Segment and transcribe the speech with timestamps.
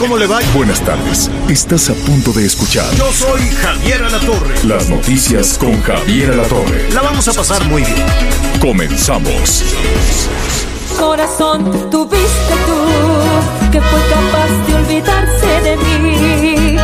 [0.00, 0.38] ¿Cómo le va?
[0.54, 1.30] Buenas tardes.
[1.50, 4.54] Estás a punto de escuchar Yo soy Javier Alatorre.
[4.64, 6.90] las noticias con Javier Alatorre.
[6.94, 8.06] La vamos a pasar muy bien.
[8.62, 9.62] Comenzamos.
[10.98, 16.76] Corazón tuviste tú que fue capaz de olvidarse de mí.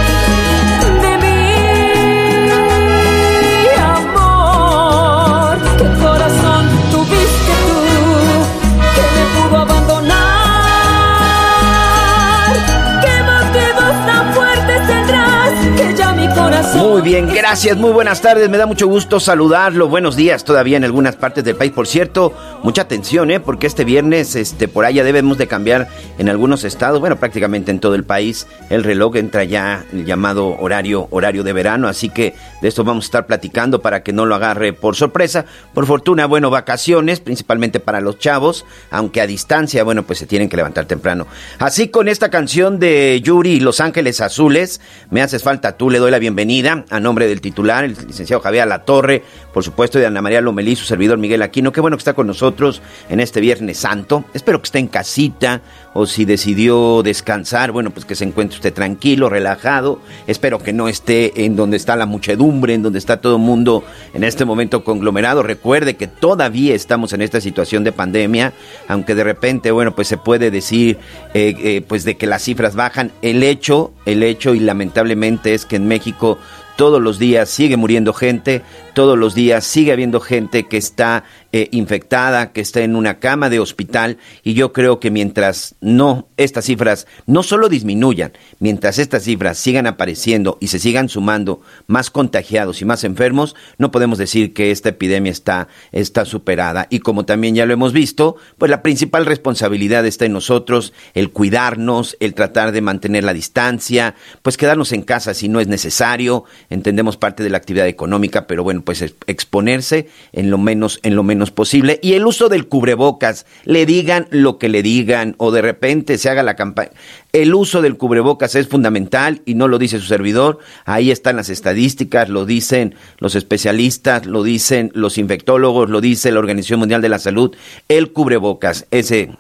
[17.07, 21.15] Bien, gracias, muy buenas tardes, me da mucho gusto saludarlo, buenos días todavía en algunas
[21.15, 23.39] partes del país, por cierto, mucha atención, ¿eh?
[23.39, 25.87] porque este viernes, este, por allá debemos de cambiar
[26.19, 30.57] en algunos estados, bueno, prácticamente en todo el país, el reloj entra ya el llamado
[30.59, 34.27] horario, horario de verano, así que de esto vamos a estar platicando para que no
[34.27, 39.84] lo agarre por sorpresa, por fortuna, bueno, vacaciones, principalmente para los chavos, aunque a distancia,
[39.84, 41.29] bueno, pues se tienen que levantar temprano.
[41.61, 44.81] Así con esta canción de Yuri Los Ángeles Azules,
[45.11, 49.23] me haces falta tú, le doy la bienvenida nombre del titular, el licenciado Javier Latorre,
[49.53, 51.73] por supuesto, de Ana María Lomelí, su servidor Miguel Aquino.
[51.73, 54.25] Qué bueno que está con nosotros en este Viernes Santo.
[54.34, 55.62] Espero que esté en casita
[55.95, 60.01] o si decidió descansar, bueno, pues que se encuentre usted tranquilo, relajado.
[60.27, 63.83] Espero que no esté en donde está la muchedumbre, en donde está todo el mundo
[64.12, 65.43] en este momento conglomerado.
[65.43, 68.53] Recuerde que todavía estamos en esta situación de pandemia,
[68.89, 70.99] aunque de repente, bueno, pues se puede decir,
[71.33, 73.12] eh, eh, pues de que las cifras bajan.
[73.23, 76.39] El hecho, el hecho y lamentablemente es que en México
[76.76, 78.62] todos los días sigue muriendo gente,
[78.94, 81.25] todos los días sigue habiendo gente que está
[81.56, 86.28] eh, infectada, que está en una cama de hospital y yo creo que mientras no
[86.37, 92.11] estas cifras no solo disminuyan, mientras estas cifras sigan apareciendo y se sigan sumando más
[92.11, 96.89] contagiados y más enfermos, no podemos decir que esta epidemia está está superada.
[96.91, 101.31] Y como también ya lo hemos visto, pues la principal responsabilidad está en nosotros, el
[101.31, 106.44] cuidarnos, el tratar de mantener la distancia, pues quedarnos en casa si no es necesario,
[106.69, 111.15] entendemos parte de la actividad económica, pero bueno, pues es- exponerse en lo menos en
[111.17, 115.51] lo menos posible y el uso del cubrebocas, le digan lo que le digan o
[115.51, 116.91] de repente se haga la campaña.
[117.33, 121.49] El uso del cubrebocas es fundamental y no lo dice su servidor, ahí están las
[121.49, 127.09] estadísticas, lo dicen los especialistas, lo dicen los infectólogos, lo dice la Organización Mundial de
[127.09, 127.55] la Salud,
[127.89, 129.31] el cubrebocas, ese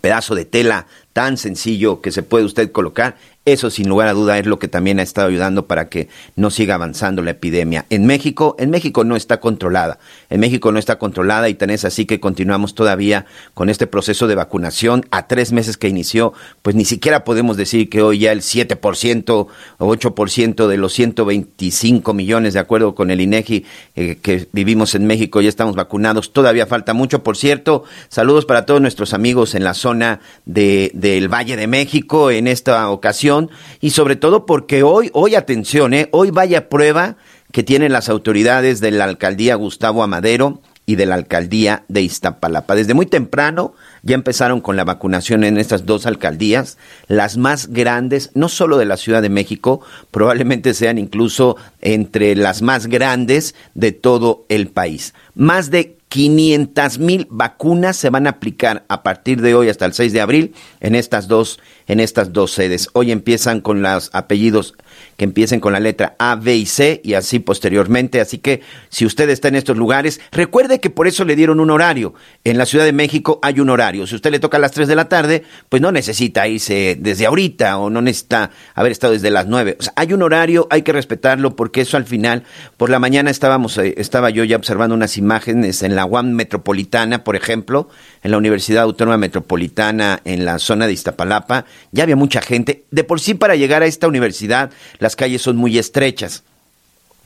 [0.00, 4.38] pedazo de tela tan sencillo que se puede usted colocar, eso sin lugar a duda
[4.38, 7.84] es lo que también ha estado ayudando para que no siga avanzando la epidemia.
[7.90, 9.98] En México, en México no está controlada.
[10.30, 14.26] En México no está controlada y tan es así que continuamos todavía con este proceso
[14.28, 16.32] de vacunación a tres meses que inició,
[16.62, 22.14] pues ni siquiera podemos decir que hoy ya el 7% o 8% de los 125
[22.14, 26.32] millones, de acuerdo con el INEGI, eh, que vivimos en México, ya estamos vacunados.
[26.32, 27.22] Todavía falta mucho.
[27.22, 32.30] Por cierto, saludos para todos nuestros amigos en la zona de, del Valle de México
[32.30, 33.33] en esta ocasión
[33.80, 37.16] y sobre todo porque hoy, hoy atención, eh, hoy vaya prueba
[37.52, 42.74] que tienen las autoridades de la alcaldía Gustavo Amadero y de la alcaldía de Iztapalapa.
[42.74, 46.76] Desde muy temprano ya empezaron con la vacunación en estas dos alcaldías,
[47.08, 49.80] las más grandes, no solo de la Ciudad de México,
[50.10, 55.14] probablemente sean incluso entre las más grandes de todo el país.
[55.34, 59.94] Más de 500 mil vacunas se van a aplicar a partir de hoy hasta el
[59.94, 62.88] 6 de abril en estas dos, en estas dos sedes.
[62.92, 64.74] Hoy empiezan con los apellidos
[65.16, 68.20] que empiecen con la letra A, B y C y así posteriormente.
[68.20, 71.70] Así que si usted está en estos lugares, recuerde que por eso le dieron un
[71.70, 72.14] horario.
[72.44, 74.06] En la Ciudad de México hay un horario.
[74.06, 77.26] Si usted le toca a las 3 de la tarde, pues no necesita irse desde
[77.26, 79.76] ahorita o no necesita haber estado desde las 9.
[79.78, 82.44] O sea, hay un horario, hay que respetarlo porque eso al final,
[82.76, 87.24] por la mañana estábamos, eh, estaba yo ya observando unas imágenes en la UAM Metropolitana,
[87.24, 87.88] por ejemplo,
[88.22, 92.84] en la Universidad Autónoma Metropolitana, en la zona de Iztapalapa, ya había mucha gente.
[92.90, 96.44] De por sí, para llegar a esta universidad, las calles son muy estrechas.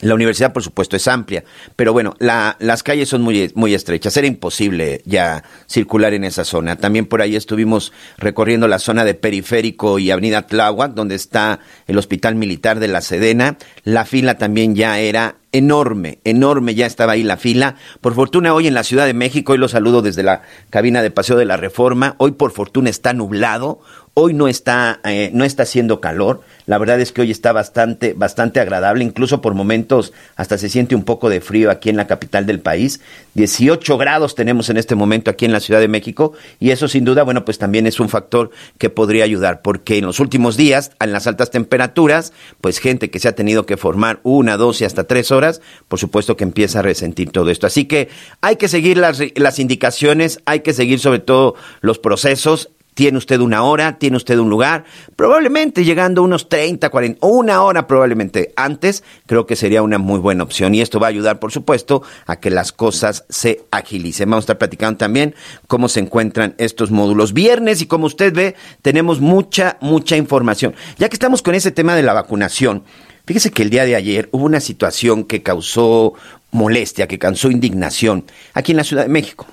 [0.01, 1.43] La universidad, por supuesto, es amplia,
[1.75, 4.17] pero bueno, las calles son muy, estrechas.
[4.17, 6.77] Era imposible ya circular en esa zona.
[6.77, 11.59] También por ahí estuvimos recorriendo la zona de Periférico y Avenida Tláhuac, donde está
[11.89, 13.59] el Hospital Militar de la Sedena.
[13.83, 17.75] La fila también ya era enorme, enorme, ya estaba ahí la fila.
[18.01, 21.11] Por fortuna hoy en la Ciudad de México, hoy lo saludo desde la cabina de
[21.11, 23.81] Paseo de la Reforma, hoy por fortuna está nublado,
[24.15, 28.13] hoy no está, eh, no está haciendo calor, la verdad es que hoy está bastante,
[28.13, 32.07] bastante agradable, incluso por momentos hasta se siente un poco de frío aquí en la
[32.07, 33.01] capital del país.
[33.35, 37.07] 18 grados tenemos en este momento aquí en la Ciudad de México y eso sin
[37.07, 40.91] duda, bueno, pues también es un factor que podría ayudar, porque en los últimos días,
[41.01, 44.85] en las altas temperaturas, pues gente que se ha tenido que formar una, dos y
[44.85, 47.67] hasta tres horas, por supuesto que empieza a resentir todo esto.
[47.67, 48.11] Así que
[48.43, 52.69] hay que seguir las, las indicaciones, hay que seguir sobre todo los procesos
[52.99, 54.83] tiene usted una hora, tiene usted un lugar,
[55.15, 60.19] probablemente llegando unos 30, 40, o una hora probablemente antes, creo que sería una muy
[60.19, 60.75] buena opción.
[60.75, 64.29] Y esto va a ayudar, por supuesto, a que las cosas se agilicen.
[64.29, 65.37] Vamos a estar platicando también
[65.69, 67.35] cómo se encuentran estos módulos.
[67.35, 70.75] Viernes, y como usted ve, tenemos mucha, mucha información.
[70.99, 72.83] Ya que estamos con ese tema de la vacunación,
[73.27, 76.15] fíjese que el día de ayer hubo una situación que causó
[76.51, 78.25] molestia, que causó indignación
[78.55, 79.47] aquí en la Ciudad de México.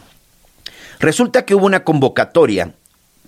[1.00, 2.74] Resulta que hubo una convocatoria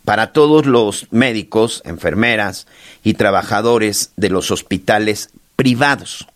[0.07, 2.65] para todos los médicos, enfermeras
[3.03, 6.29] y trabajadores de los hospitales privados.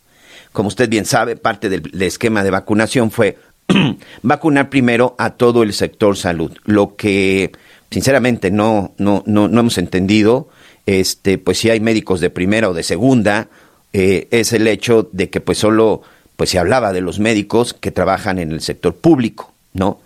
[0.52, 3.38] Como usted bien sabe, parte del, esquema de vacunación fue
[4.24, 7.54] vacunar primero a todo el sector salud, lo que
[7.90, 10.50] sinceramente no, no, no, hemos entendido,
[10.86, 13.48] este, pues si hay médicos de primera o de segunda,
[13.94, 16.02] eh, es el hecho de que pues solo
[16.36, 20.02] pues se hablaba de los médicos que trabajan en el sector público, ¿no?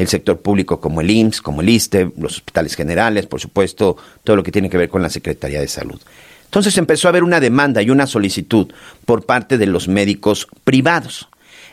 [0.00, 4.36] El sector público como el IMSS, como el ISTE, los hospitales generales, por supuesto, todo
[4.36, 6.00] lo que tiene que ver con la Secretaría de Salud.
[6.46, 8.72] Entonces empezó a haber una demanda y una solicitud
[9.04, 11.28] por parte de los médicos privados.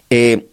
[0.09, 0.49] Eh,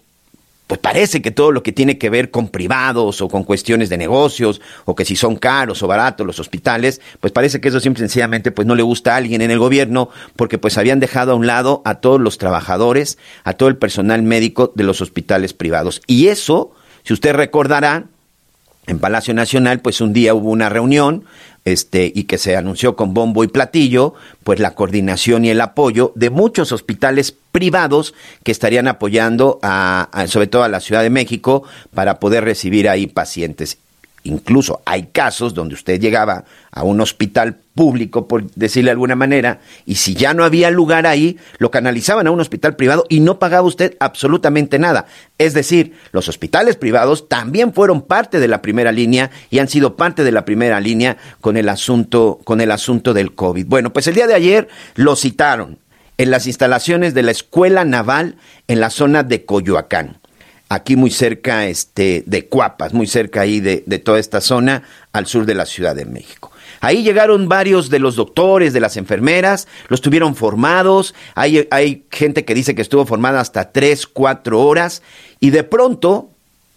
[0.68, 3.98] pues parece que todo lo que tiene que ver con privados o con cuestiones de
[3.98, 8.00] negocios o que si son caros o baratos los hospitales, pues parece que eso simple
[8.00, 11.34] sencillamente pues no le gusta a alguien en el gobierno porque pues habían dejado a
[11.34, 16.00] un lado a todos los trabajadores, a todo el personal médico de los hospitales privados.
[16.06, 16.72] Y eso
[17.04, 18.04] si usted recordará,
[18.86, 21.24] en Palacio Nacional, pues un día hubo una reunión
[21.64, 26.12] este, y que se anunció con bombo y platillo, pues la coordinación y el apoyo
[26.14, 31.62] de muchos hospitales privados que estarían apoyando a, sobre todo a la Ciudad de México
[31.94, 33.78] para poder recibir ahí pacientes.
[34.26, 39.60] Incluso hay casos donde usted llegaba a un hospital público, por decirle de alguna manera,
[39.84, 43.38] y si ya no había lugar ahí, lo canalizaban a un hospital privado y no
[43.38, 45.04] pagaba usted absolutamente nada.
[45.36, 49.94] Es decir, los hospitales privados también fueron parte de la primera línea y han sido
[49.94, 53.66] parte de la primera línea con el asunto, con el asunto del COVID.
[53.66, 55.76] Bueno, pues el día de ayer lo citaron
[56.16, 58.36] en las instalaciones de la Escuela Naval
[58.68, 60.18] en la zona de Coyoacán
[60.68, 64.82] aquí muy cerca este, de Cuapas, muy cerca ahí de, toda esta zona
[65.12, 66.50] al sur de la Ciudad de México.
[66.80, 72.44] Ahí llegaron varios de los doctores, de las enfermeras, los tuvieron formados, hay, hay gente
[72.44, 75.02] que dice que estuvo formada hasta tres, cuatro horas,
[75.40, 76.30] y de pronto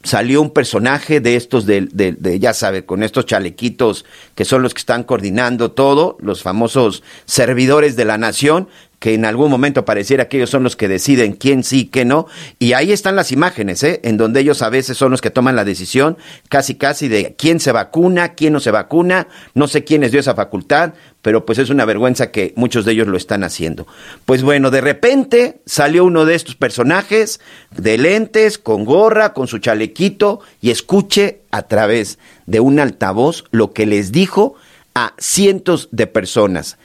[0.04, 4.74] salió un personaje de estos, de, de, ya sabe, con estos chalequitos que son los
[4.74, 10.28] que están coordinando todo, los famosos servidores de la nación, que en algún momento pareciera
[10.28, 12.28] que ellos son los que deciden quién sí, qué no,
[12.58, 14.00] y ahí están las imágenes, ¿eh?
[14.04, 16.18] en donde ellos a veces son los que toman la decisión,
[16.50, 20.20] casi casi de quién se vacuna, quién no se vacuna, no sé quién les dio
[20.20, 23.86] esa facultad, pero pues es una vergüenza que muchos de ellos lo están haciendo.
[24.26, 27.40] Pues bueno, de repente salió uno de estos personajes
[27.76, 33.74] de lentes, con gorra, con su chalequito, y escuche a través de un altavoz lo
[33.74, 34.56] que les dijo
[34.96, 36.78] a cientos de personas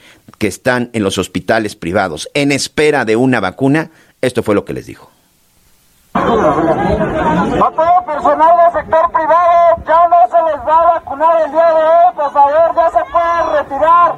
[0.42, 4.72] que están en los hospitales privados en espera de una vacuna, esto fue lo que
[4.72, 5.08] les dijo.
[6.14, 6.20] A
[7.76, 11.84] todo personal del sector privado ya no se les va a vacunar el día de
[11.84, 14.16] hoy, por favor, ya se pueden retirar.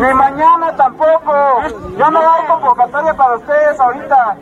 [0.00, 1.34] Ni mañana tampoco.
[1.98, 4.36] Ya no hay convocatoria para ustedes ahorita.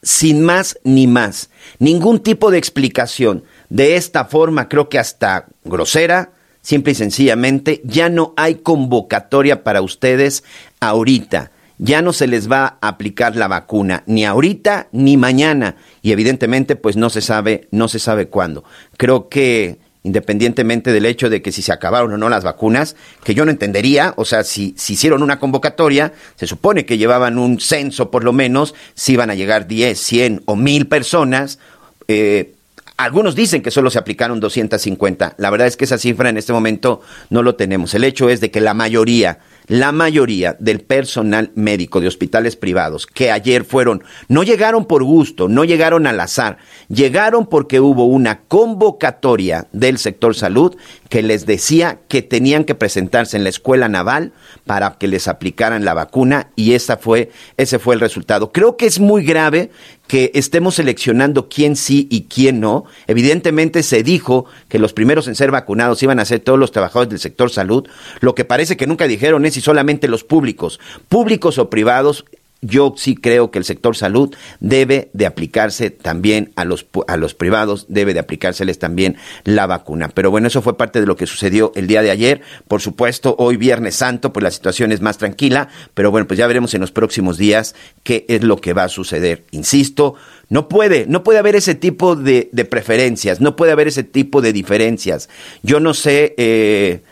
[0.00, 3.44] Sin más ni más, ningún tipo de explicación
[3.74, 6.30] de esta forma, creo que hasta grosera,
[6.62, 10.44] simple y sencillamente, ya no hay convocatoria para ustedes
[10.78, 11.50] ahorita.
[11.78, 15.74] Ya no se les va a aplicar la vacuna, ni ahorita ni mañana.
[16.02, 18.62] Y evidentemente, pues no se sabe, no se sabe cuándo.
[18.96, 23.34] Creo que independientemente del hecho de que si se acabaron o no las vacunas, que
[23.34, 27.58] yo no entendería, o sea, si, si hicieron una convocatoria, se supone que llevaban un
[27.58, 31.58] censo por lo menos, si iban a llegar 10, 100 o 1000 personas,
[32.06, 32.54] eh,
[32.96, 35.34] algunos dicen que solo se aplicaron 250.
[35.38, 37.94] La verdad es que esa cifra en este momento no lo tenemos.
[37.94, 43.06] El hecho es de que la mayoría la mayoría del personal médico de hospitales privados
[43.06, 46.58] que ayer fueron, no llegaron por gusto, no llegaron al azar,
[46.88, 50.76] llegaron porque hubo una convocatoria del sector salud
[51.08, 54.32] que les decía que tenían que presentarse en la escuela naval
[54.66, 58.52] para que les aplicaran la vacuna y esa fue, ese fue el resultado.
[58.52, 59.70] Creo que es muy grave
[60.06, 62.84] que estemos seleccionando quién sí y quién no.
[63.06, 67.10] Evidentemente se dijo que los primeros en ser vacunados iban a ser todos los trabajadores
[67.10, 67.88] del sector salud.
[68.20, 72.24] Lo que parece que nunca dijeron es si solamente los públicos, públicos o privados,
[72.64, 77.34] yo sí creo que el sector salud debe de aplicarse también a los, a los
[77.34, 80.08] privados, debe de aplicárseles también la vacuna.
[80.08, 82.40] Pero bueno, eso fue parte de lo que sucedió el día de ayer.
[82.66, 86.46] Por supuesto, hoy Viernes Santo, pues la situación es más tranquila, pero bueno, pues ya
[86.46, 89.44] veremos en los próximos días qué es lo que va a suceder.
[89.50, 90.14] Insisto,
[90.48, 94.52] no puede, no puede haber ese tipo de, preferencias, no puede haber ese tipo de
[94.52, 95.28] diferencias.
[95.62, 96.34] Yo no sé...
[96.38, 97.02] Eh,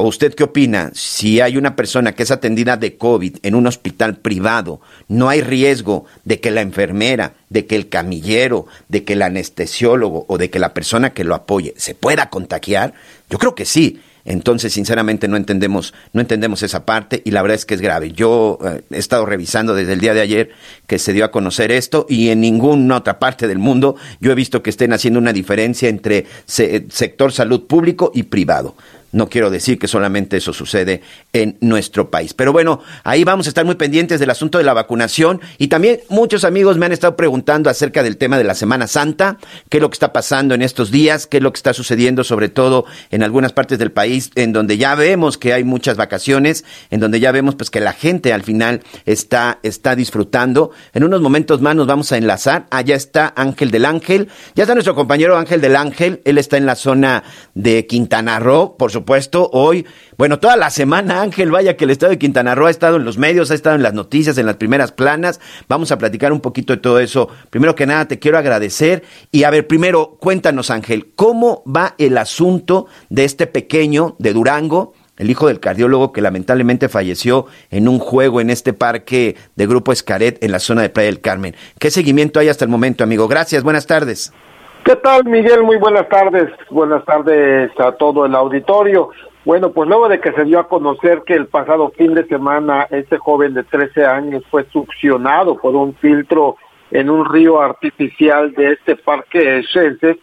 [0.00, 0.92] ¿O usted qué opina?
[0.94, 5.40] Si hay una persona que es atendida de COVID en un hospital privado, ¿no hay
[5.40, 10.50] riesgo de que la enfermera, de que el camillero, de que el anestesiólogo o de
[10.50, 12.94] que la persona que lo apoye se pueda contagiar?
[13.28, 14.00] Yo creo que sí.
[14.24, 18.12] Entonces, sinceramente, no entendemos, no entendemos esa parte y la verdad es que es grave.
[18.12, 20.50] Yo eh, he estado revisando desde el día de ayer
[20.86, 24.36] que se dio a conocer esto y en ninguna otra parte del mundo yo he
[24.36, 28.76] visto que estén haciendo una diferencia entre sector salud público y privado.
[29.12, 32.34] No quiero decir que solamente eso sucede en nuestro país.
[32.34, 35.40] Pero bueno, ahí vamos a estar muy pendientes del asunto de la vacunación.
[35.56, 39.38] Y también muchos amigos me han estado preguntando acerca del tema de la Semana Santa,
[39.70, 42.22] qué es lo que está pasando en estos días, qué es lo que está sucediendo
[42.24, 46.64] sobre todo en algunas partes del país en donde ya vemos que hay muchas vacaciones,
[46.90, 50.70] en donde ya vemos pues que la gente al final está, está disfrutando.
[50.92, 52.66] En unos momentos más nos vamos a enlazar.
[52.70, 54.28] Allá está Ángel del Ángel.
[54.54, 56.20] Ya está nuestro compañero Ángel del Ángel.
[56.24, 57.24] Él está en la zona
[57.54, 59.86] de Quintana Roo, por supuesto, hoy,
[60.16, 63.04] bueno, toda la semana, Ángel, vaya que el estado de Quintana Roo ha estado en
[63.04, 65.40] los medios, ha estado en las noticias, en las primeras planas.
[65.68, 67.28] Vamos a platicar un poquito de todo eso.
[67.50, 69.02] Primero que nada, te quiero agradecer.
[69.30, 74.94] Y a ver, primero, cuéntanos, Ángel, ¿cómo va el asunto de este pequeño de Durango?
[75.16, 79.90] el hijo del cardiólogo que lamentablemente falleció en un juego en este parque de Grupo
[79.90, 81.56] Escaret en la zona de Playa del Carmen.
[81.80, 83.26] ¿Qué seguimiento hay hasta el momento, amigo?
[83.26, 84.32] Gracias, buenas tardes.
[84.88, 85.64] ¿Qué tal, Miguel?
[85.64, 86.48] Muy buenas tardes.
[86.70, 89.10] Buenas tardes a todo el auditorio.
[89.44, 92.86] Bueno, pues luego de que se dio a conocer que el pasado fin de semana
[92.88, 96.56] este joven de 13 años fue succionado por un filtro
[96.90, 100.20] en un río artificial de este parque Shense,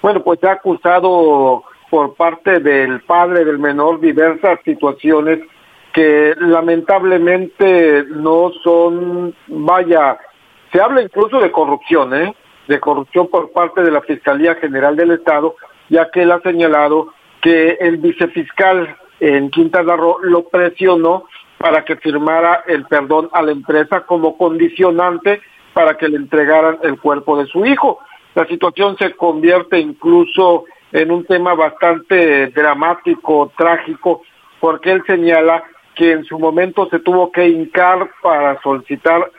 [0.00, 5.40] bueno, pues se ha acusado por parte del padre del menor diversas situaciones
[5.92, 10.16] que lamentablemente no son, vaya,
[10.72, 12.34] se habla incluso de corrupción, ¿eh?
[12.68, 15.54] De corrupción por parte de la Fiscalía General del Estado,
[15.88, 21.24] ya que él ha señalado que el vicefiscal en Quintana Roo lo presionó
[21.58, 25.40] para que firmara el perdón a la empresa como condicionante
[25.72, 27.98] para que le entregaran el cuerpo de su hijo.
[28.34, 34.22] La situación se convierte incluso en un tema bastante dramático, trágico,
[34.60, 39.30] porque él señala que en su momento se tuvo que hincar para solicitar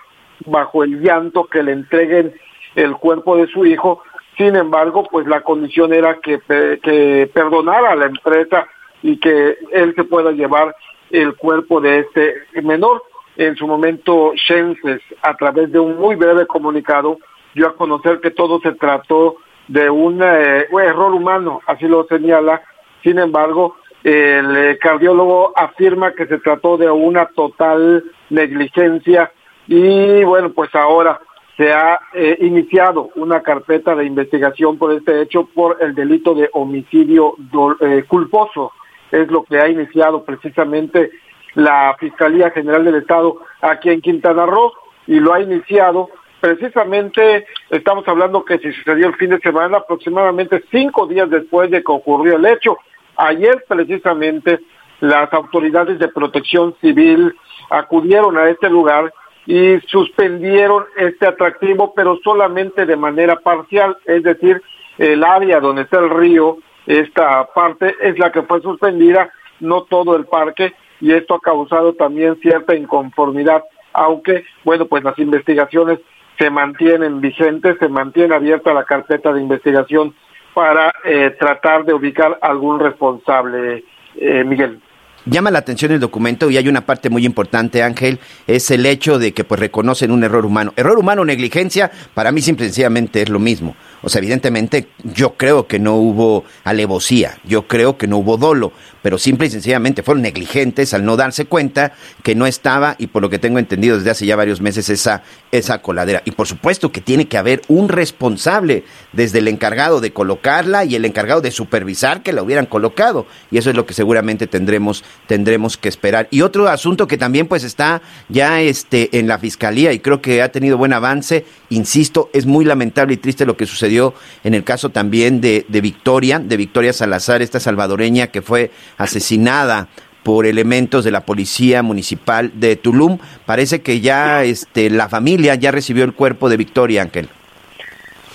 [0.46, 2.34] bajo el llanto que le entreguen
[2.77, 4.03] el cuerpo de su hijo.
[4.38, 8.67] Sin embargo, pues la condición era que, que perdonara a la empresa
[9.01, 10.75] y que él se pueda llevar
[11.10, 13.03] el cuerpo de este menor.
[13.36, 17.17] En su momento, Shenses, a través de un muy breve comunicado,
[17.55, 22.62] dio a conocer que todo se trató de un, eh, error humano, así lo señala.
[23.03, 29.31] Sin embargo, el eh, cardiólogo afirma que se trató de una total negligencia
[29.67, 31.19] y bueno, pues ahora
[31.58, 36.50] se ha eh, iniciado una carpeta de investigación por este hecho por el delito de
[36.54, 37.36] homicidio
[37.82, 38.72] eh, culposo.
[39.12, 41.10] Es lo que ha iniciado precisamente
[41.56, 44.72] la Fiscalía General del Estado aquí en Quintana Roo
[45.08, 46.10] y lo ha iniciado
[46.40, 51.84] precisamente, estamos hablando que si sucedió el fin de semana, aproximadamente cinco días después de
[51.84, 52.78] que ocurrió el hecho.
[53.16, 54.60] Ayer precisamente
[55.00, 57.36] las autoridades de protección civil
[57.72, 59.12] acudieron a este lugar
[59.48, 64.62] y suspendieron este atractivo, pero solamente de manera parcial, es decir,
[64.98, 70.18] el área donde está el río, esta parte es la que fue suspendida, no todo
[70.18, 73.63] el parque, y esto ha causado también cierta inconformidad,
[73.94, 76.00] aunque, bueno, pues las investigaciones
[76.38, 80.13] se mantienen vigentes, se mantiene abierta la carpeta de investigación
[80.54, 83.86] para eh, tratar de ubicar algún responsable,
[84.16, 84.82] eh, Miguel.
[85.29, 89.19] Llama la atención el documento y hay una parte muy importante, Ángel, es el hecho
[89.19, 90.72] de que pues reconocen un error humano.
[90.77, 93.75] Error humano o negligencia, para mí simple y sencillamente es lo mismo.
[94.01, 98.72] O sea, evidentemente yo creo que no hubo alevosía, yo creo que no hubo dolo,
[99.01, 103.22] pero simple y sencillamente fueron negligentes al no darse cuenta que no estaba, y por
[103.22, 106.22] lo que tengo entendido desde hace ya varios meses, esa, esa coladera.
[106.25, 110.96] Y por supuesto que tiene que haber un responsable, desde el encargado de colocarla y
[110.96, 113.25] el encargado de supervisar que la hubieran colocado.
[113.51, 116.27] Y eso es lo que seguramente tendremos, tendremos que esperar.
[116.32, 120.42] Y otro asunto que también pues está ya este, en la fiscalía y creo que
[120.42, 124.63] ha tenido buen avance, insisto, es muy lamentable y triste lo que sucedió en el
[124.63, 129.88] caso también de, Victoria, de Victoria Salazar, esta salvadoreña que fue asesinada
[130.24, 133.17] por elementos de la policía municipal de Tulum.
[133.45, 137.29] Parece que ya este, la familia ya recibió el cuerpo de Victoria, Ángel.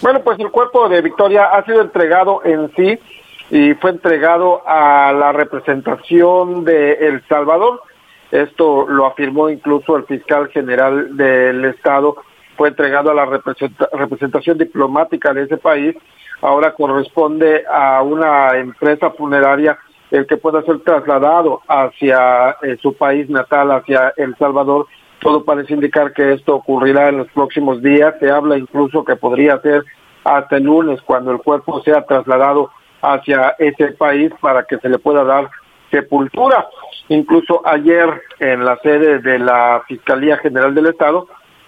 [0.01, 2.99] Bueno, pues el cuerpo de Victoria ha sido entregado en sí
[3.51, 7.83] y fue entregado a la representación de El Salvador.
[8.31, 12.17] Esto lo afirmó incluso el fiscal general del estado
[12.57, 15.97] fue entregado a la representación diplomática de ese país,
[16.41, 19.79] ahora corresponde a una empresa funeraria
[20.11, 24.87] el que pueda ser trasladado hacia eh, su país natal, hacia El Salvador.
[25.21, 28.15] Todo parece indicar que esto ocurrirá en los próximos días.
[28.21, 29.85] Se habla incluso que podría ser
[30.25, 34.99] hasta el lunes cuando el cuerpo sea trasladado hacia ese país para que se le
[34.99, 35.49] pueda dar
[35.91, 36.69] sepultura.
[37.09, 41.27] Incluso ayer en la sede de la Fiscalía General del Estado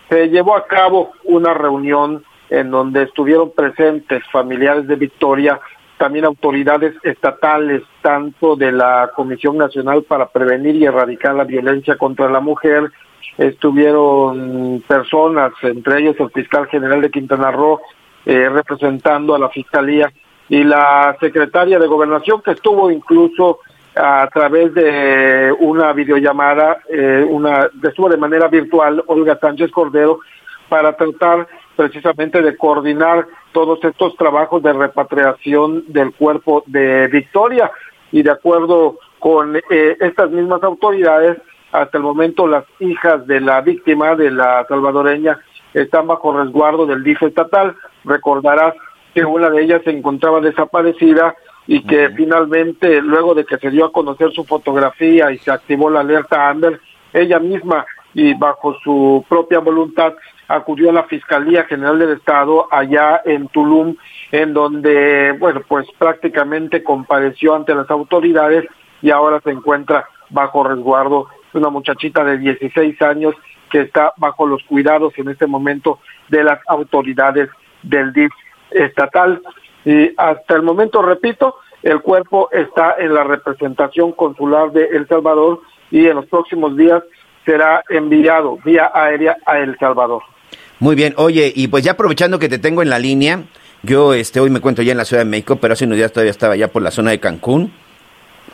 [0.09, 5.61] se llevó a cabo una reunión en donde estuvieron presentes familiares de Victoria,
[5.97, 12.29] también autoridades estatales, tanto de la Comisión Nacional para Prevenir y Erradicar la Violencia contra
[12.29, 12.91] la Mujer,
[13.39, 17.81] estuvieron personas, entre ellos el fiscal general de Quintana Roo,
[18.27, 20.13] eh, representando a la Fiscalía,
[20.49, 23.61] y la secretaria de Gobernación, que estuvo incluso
[23.97, 30.21] a través de una videollamada, eh, una, estuvo de manera virtual Olga Sánchez Cordero
[30.69, 31.47] para tratar
[31.77, 37.71] precisamente de coordinar todos estos trabajos de repatriación del cuerpo de Victoria
[38.11, 41.39] y de acuerdo con eh, estas mismas autoridades,
[41.73, 45.39] hasta el momento las hijas de la víctima, de la salvadoreña,
[45.73, 47.75] están bajo resguardo del DIF estatal.
[48.05, 48.75] Recordarás
[49.13, 51.35] que una de ellas se encontraba desaparecida
[51.67, 55.91] y que finalmente, luego de que se dio a conocer su fotografía y se activó
[55.91, 56.81] la alerta Amber,
[57.13, 60.15] ella misma y bajo su propia voluntad
[60.47, 63.97] acudió a la Fiscalía General del Estado allá en Tulum,
[64.31, 68.67] en donde, bueno, pues prácticamente compareció ante las autoridades
[69.01, 73.35] y ahora se encuentra bajo resguardo una muchachita de 16 años
[73.71, 75.99] que está bajo los cuidados en este momento
[76.29, 77.49] de las autoridades
[77.83, 78.33] del DIF
[78.71, 79.41] estatal.
[79.85, 85.61] Y hasta el momento, repito, el cuerpo está en la representación consular de El Salvador
[85.91, 87.03] y en los próximos días
[87.45, 90.23] será enviado vía aérea a El Salvador.
[90.81, 93.45] Muy bien, oye, y pues ya aprovechando que te tengo en la línea,
[93.83, 96.13] yo este hoy me cuento ya en la Ciudad de México, pero hace unos días
[96.13, 97.73] todavía estaba ya por la zona de Cancún.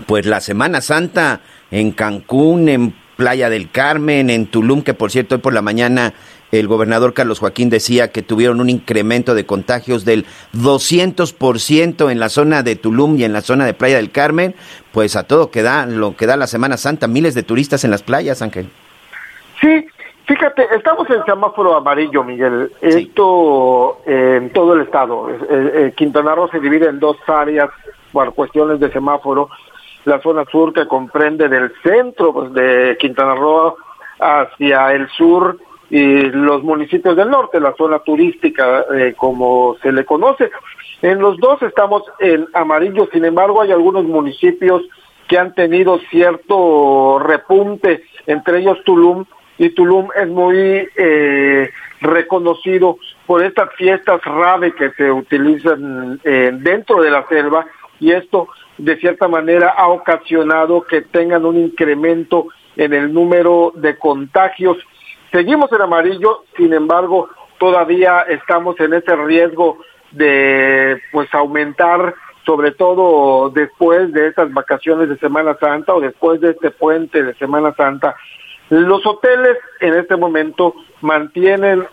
[0.06, 1.40] Pues la Semana Santa
[1.70, 6.14] en Cancún, en Playa del Carmen, en Tulum, que por cierto hoy por la mañana
[6.52, 12.28] el gobernador Carlos Joaquín decía que tuvieron un incremento de contagios del 200% en la
[12.28, 14.54] zona de Tulum y en la zona de Playa del Carmen,
[14.92, 17.90] pues a todo que da lo que da la Semana Santa, miles de turistas en
[17.90, 18.68] las playas, Ángel.
[19.60, 19.86] Sí,
[20.26, 22.72] fíjate, estamos en semáforo amarillo, Miguel.
[22.80, 25.30] Esto en todo el estado.
[25.30, 27.70] Eh, eh, Quintana Roo se divide en dos áreas
[28.12, 29.50] por cuestiones de semáforo.
[30.06, 33.76] La zona sur que comprende del centro pues, de Quintana Roo
[34.18, 35.58] hacia el sur
[35.90, 40.50] y los municipios del norte, la zona turística, eh, como se le conoce.
[41.02, 44.82] En los dos estamos en amarillo, sin embargo hay algunos municipios
[45.26, 49.24] que han tenido cierto repunte, entre ellos Tulum,
[49.58, 57.02] y Tulum es muy eh, reconocido por estas fiestas rave que se utilizan eh, dentro
[57.02, 57.66] de la selva,
[57.98, 58.48] y esto
[58.78, 64.78] de cierta manera ha ocasionado que tengan un incremento en el número de contagios
[65.32, 69.78] Seguimos en amarillo, sin embargo, todavía estamos en ese riesgo
[70.10, 72.14] de pues aumentar
[72.44, 77.34] sobre todo después de estas vacaciones de Semana Santa o después de este puente de
[77.34, 78.16] Semana Santa.
[78.70, 81.86] Los hoteles en este momento mantienen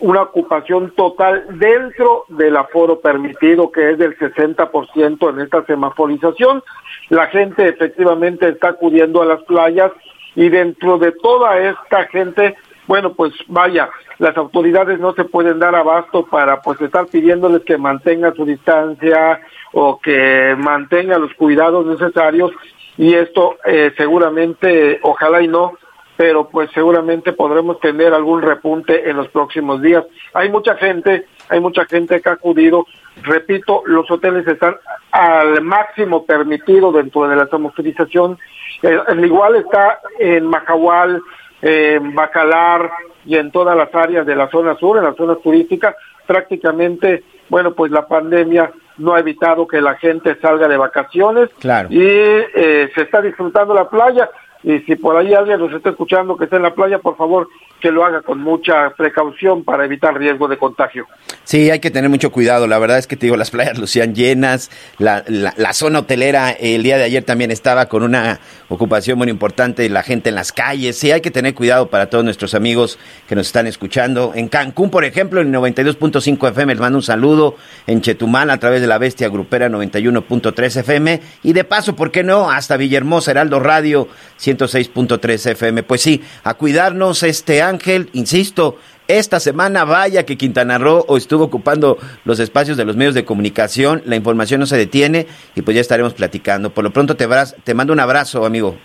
[0.00, 6.62] una ocupación total dentro del aforo permitido, que es del 60% en esta semaforización.
[7.08, 9.92] La gente efectivamente está acudiendo a las playas
[10.34, 15.74] y dentro de toda esta gente bueno, pues vaya, las autoridades no se pueden dar
[15.74, 19.40] abasto para pues estar pidiéndoles que mantengan su distancia
[19.72, 22.50] o que mantengan los cuidados necesarios
[22.96, 25.78] y esto eh, seguramente, ojalá y no,
[26.16, 30.04] pero pues seguramente podremos tener algún repunte en los próximos días.
[30.34, 32.86] Hay mucha gente, hay mucha gente que ha acudido,
[33.22, 34.76] repito, los hoteles están
[35.10, 38.38] al máximo permitido dentro de la samostilización,
[38.82, 41.22] el, igual está en Majahual,
[41.62, 42.90] en Bacalar
[43.24, 45.94] y en todas las áreas de la zona sur, en la zona turística,
[46.26, 51.88] prácticamente, bueno, pues la pandemia no ha evitado que la gente salga de vacaciones claro.
[51.90, 54.28] y eh, se está disfrutando la playa
[54.62, 57.48] y si por ahí alguien nos está escuchando que está en la playa, por favor
[57.82, 61.08] que lo haga con mucha precaución para evitar riesgo de contagio.
[61.42, 62.68] Sí, hay que tener mucho cuidado.
[62.68, 64.70] La verdad es que te digo, las playas lucían llenas.
[64.98, 69.88] La, la, zona hotelera el día de ayer también estaba con una ocupación muy importante.
[69.88, 70.96] La gente en las calles.
[70.96, 74.30] Sí, hay que tener cuidado para todos nuestros amigos que nos están escuchando.
[74.36, 77.56] En Cancún, por ejemplo, en 92.5 FM, les mando un saludo.
[77.88, 81.20] En Chetumal, a través de la Bestia Grupera 91.3 FM.
[81.42, 82.48] Y de paso, ¿por qué no?
[82.48, 84.06] Hasta Villahermosa, Heraldo Radio
[84.40, 85.82] 106.3 FM.
[85.82, 88.76] Pues sí, a cuidarnos este año Ángel, insisto,
[89.08, 94.02] esta semana vaya que Quintana Roo estuvo ocupando los espacios de los medios de comunicación,
[94.04, 96.72] la información no se detiene y pues ya estaremos platicando.
[96.72, 97.26] Por lo pronto te,
[97.64, 98.76] te mando un abrazo, amigo.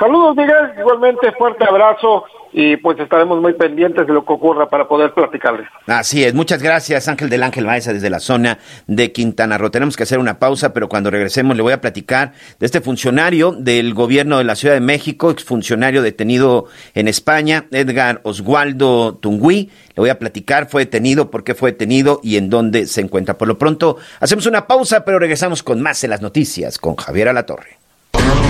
[0.00, 4.88] Saludos, Miguel, igualmente fuerte abrazo y pues estaremos muy pendientes de lo que ocurra para
[4.88, 5.68] poder platicarles.
[5.86, 9.70] Así es, muchas gracias Ángel del Ángel Maesa desde la zona de Quintana Roo.
[9.70, 13.52] Tenemos que hacer una pausa, pero cuando regresemos le voy a platicar de este funcionario
[13.52, 19.70] del gobierno de la Ciudad de México, exfuncionario detenido en España, Edgar Oswaldo Tungui.
[19.88, 23.36] Le voy a platicar, fue detenido, por qué fue detenido y en dónde se encuentra.
[23.36, 27.28] Por lo pronto, hacemos una pausa, pero regresamos con más en las noticias con Javier
[27.28, 27.79] Alatorre.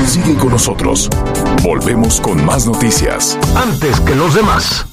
[0.06, 1.08] Sigue con nosotros.
[1.62, 3.38] Volvemos con más noticias.
[3.54, 4.86] Antes que los demás.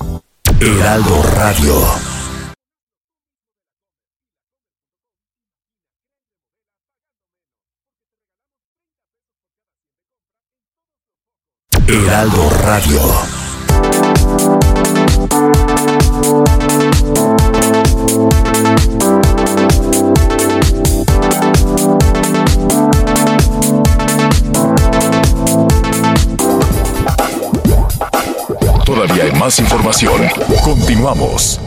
[0.59, 1.73] Heraldo Radio.
[11.87, 13.37] Heraldo Radio.
[28.87, 30.29] Todavía hay más información.
[30.63, 31.59] Continuamos.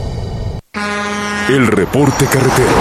[1.49, 2.71] El reporte carretero.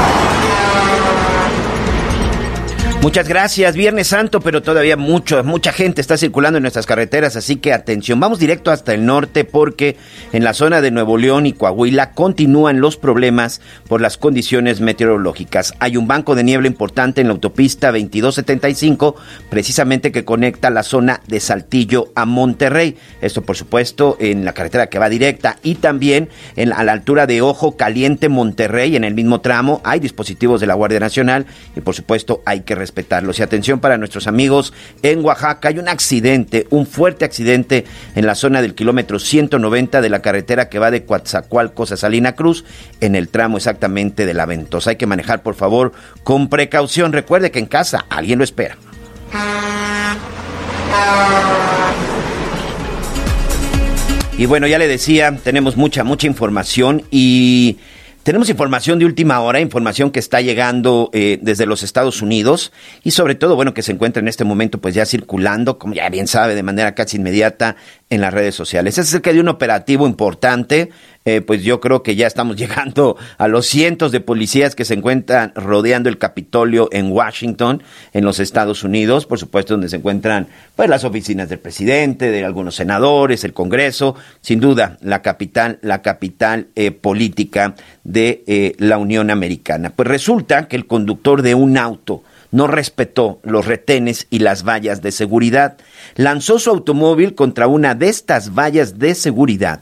[3.02, 3.76] Muchas gracias.
[3.76, 8.20] Viernes Santo, pero todavía mucho, mucha gente está circulando en nuestras carreteras, así que atención.
[8.20, 9.96] Vamos directo hasta el norte porque
[10.34, 15.72] en la zona de Nuevo León y Coahuila continúan los problemas por las condiciones meteorológicas.
[15.78, 19.16] Hay un banco de niebla importante en la autopista 2275,
[19.48, 22.98] precisamente que conecta la zona de Saltillo a Monterrey.
[23.22, 27.26] Esto, por supuesto, en la carretera que va directa y también en, a la altura
[27.26, 31.80] de Ojo Caliente Monterrey, en el mismo tramo, hay dispositivos de la Guardia Nacional y,
[31.80, 33.38] por supuesto, hay que respetarlos.
[33.38, 34.72] Y atención para nuestros amigos
[35.02, 37.84] en Oaxaca, hay un accidente, un fuerte accidente
[38.16, 42.34] en la zona del kilómetro 190 de la carretera que va de Coatzacoalcos a Salina
[42.34, 42.64] Cruz,
[43.00, 44.90] en el tramo exactamente de la Ventosa.
[44.90, 45.92] Hay que manejar, por favor,
[46.24, 47.12] con precaución.
[47.12, 48.76] Recuerde que en casa alguien lo espera.
[54.36, 57.78] Y bueno, ya le decía, tenemos mucha, mucha información y
[58.30, 62.70] tenemos información de última hora, información que está llegando eh, desde los Estados Unidos
[63.02, 66.08] y sobre todo, bueno, que se encuentra en este momento pues ya circulando, como ya
[66.10, 67.74] bien sabe, de manera casi inmediata
[68.08, 68.98] en las redes sociales.
[68.98, 70.90] Es acerca de un operativo importante,
[71.26, 74.94] eh, pues yo creo que ya estamos llegando a los cientos de policías que se
[74.94, 80.48] encuentran rodeando el Capitolio en Washington, en los Estados Unidos, por supuesto, donde se encuentran
[80.76, 86.02] pues las oficinas del presidente, de algunos senadores, el Congreso, sin duda la capital, la
[86.02, 89.90] capital eh, política de eh, la Unión Americana.
[89.90, 95.02] Pues resulta que el conductor de un auto no respetó los retenes y las vallas
[95.02, 95.76] de seguridad.
[96.16, 99.80] Lanzó su automóvil contra una de estas vallas de seguridad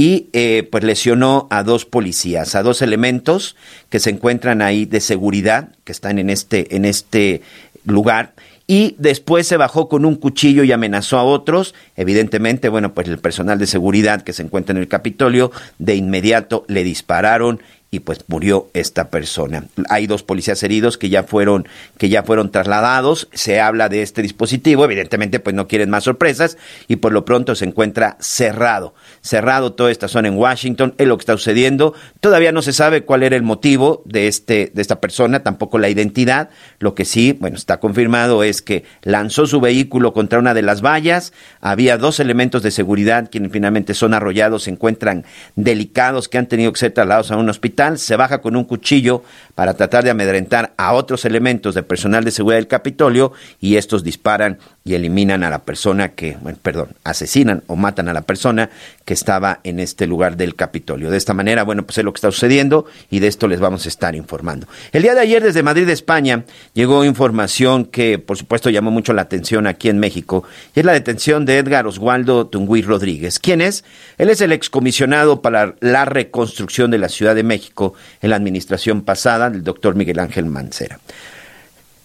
[0.00, 3.54] y eh, pues lesionó a dos policías, a dos elementos
[3.90, 7.42] que se encuentran ahí de seguridad, que están en este, en este
[7.84, 8.32] lugar
[8.66, 11.74] y después se bajó con un cuchillo y amenazó a otros.
[11.96, 16.64] Evidentemente, bueno, pues el personal de seguridad que se encuentra en el Capitolio de inmediato
[16.66, 17.60] le dispararon
[17.92, 19.64] y pues murió esta persona.
[19.88, 21.66] Hay dos policías heridos que ya fueron
[21.98, 23.28] que ya fueron trasladados.
[23.32, 27.56] Se habla de este dispositivo, evidentemente pues no quieren más sorpresas y por lo pronto
[27.56, 28.94] se encuentra cerrado.
[29.22, 31.94] Cerrado toda esta zona en Washington, es lo que está sucediendo.
[32.20, 35.88] Todavía no se sabe cuál era el motivo de este de esta persona, tampoco la
[35.88, 36.50] identidad.
[36.78, 40.80] Lo que sí, bueno, está confirmado es que lanzó su vehículo contra una de las
[40.80, 41.32] vallas.
[41.60, 45.24] Había dos elementos de seguridad quienes finalmente son arrollados, se encuentran
[45.56, 49.22] delicados que han tenido que ser trasladados a un hospital se baja con un cuchillo
[49.54, 54.04] para tratar de amedrentar a otros elementos de personal de seguridad del Capitolio y estos
[54.04, 58.70] disparan y eliminan a la persona que, bueno, perdón, asesinan o matan a la persona
[59.04, 61.10] que estaba en este lugar del Capitolio.
[61.10, 63.84] De esta manera, bueno, pues es lo que está sucediendo y de esto les vamos
[63.84, 64.66] a estar informando.
[64.92, 69.22] El día de ayer desde Madrid, España, llegó información que por supuesto llamó mucho la
[69.22, 73.38] atención aquí en México y es la detención de Edgar Oswaldo Tungui Rodríguez.
[73.38, 73.84] ¿Quién es?
[74.16, 79.02] Él es el excomisionado para la reconstrucción de la Ciudad de México en la administración
[79.02, 80.98] pasada del doctor Miguel Ángel Mancera.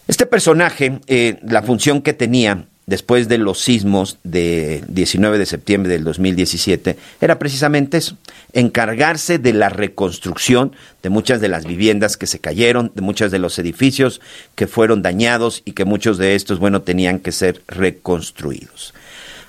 [0.07, 5.91] Este personaje, eh, la función que tenía después de los sismos de 19 de septiembre
[5.91, 8.17] del 2017 era precisamente eso,
[8.53, 13.39] encargarse de la reconstrucción de muchas de las viviendas que se cayeron, de muchos de
[13.39, 14.21] los edificios
[14.53, 18.93] que fueron dañados y que muchos de estos, bueno, tenían que ser reconstruidos.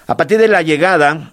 [0.07, 1.33] A partir de la llegada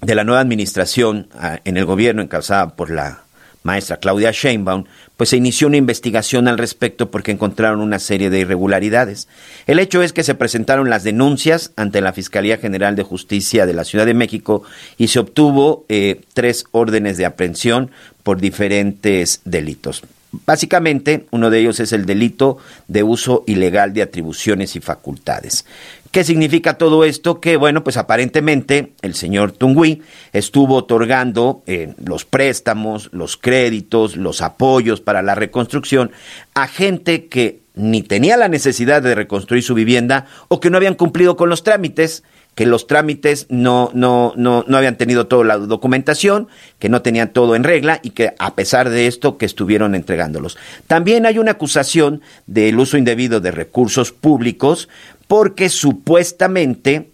[0.00, 3.22] de la nueva administración ah, en el gobierno encabezada por la
[3.62, 4.84] maestra Claudia Sheinbaum,
[5.16, 9.28] pues se inició una investigación al respecto porque encontraron una serie de irregularidades.
[9.66, 13.74] El hecho es que se presentaron las denuncias ante la Fiscalía General de Justicia de
[13.74, 14.62] la Ciudad de México
[14.96, 17.90] y se obtuvo eh, tres órdenes de aprehensión
[18.22, 20.02] por diferentes delitos.
[20.30, 25.64] Básicamente, uno de ellos es el delito de uso ilegal de atribuciones y facultades.
[26.10, 27.40] ¿Qué significa todo esto?
[27.40, 34.40] Que, bueno, pues aparentemente el señor Tungui estuvo otorgando eh, los préstamos, los créditos, los
[34.40, 36.10] apoyos para la reconstrucción
[36.54, 40.94] a gente que ni tenía la necesidad de reconstruir su vivienda o que no habían
[40.94, 42.24] cumplido con los trámites
[42.58, 46.48] que los trámites no, no, no, no habían tenido toda la documentación,
[46.80, 50.58] que no tenían todo en regla y que a pesar de esto que estuvieron entregándolos.
[50.88, 54.88] También hay una acusación del uso indebido de recursos públicos
[55.28, 57.10] porque supuestamente,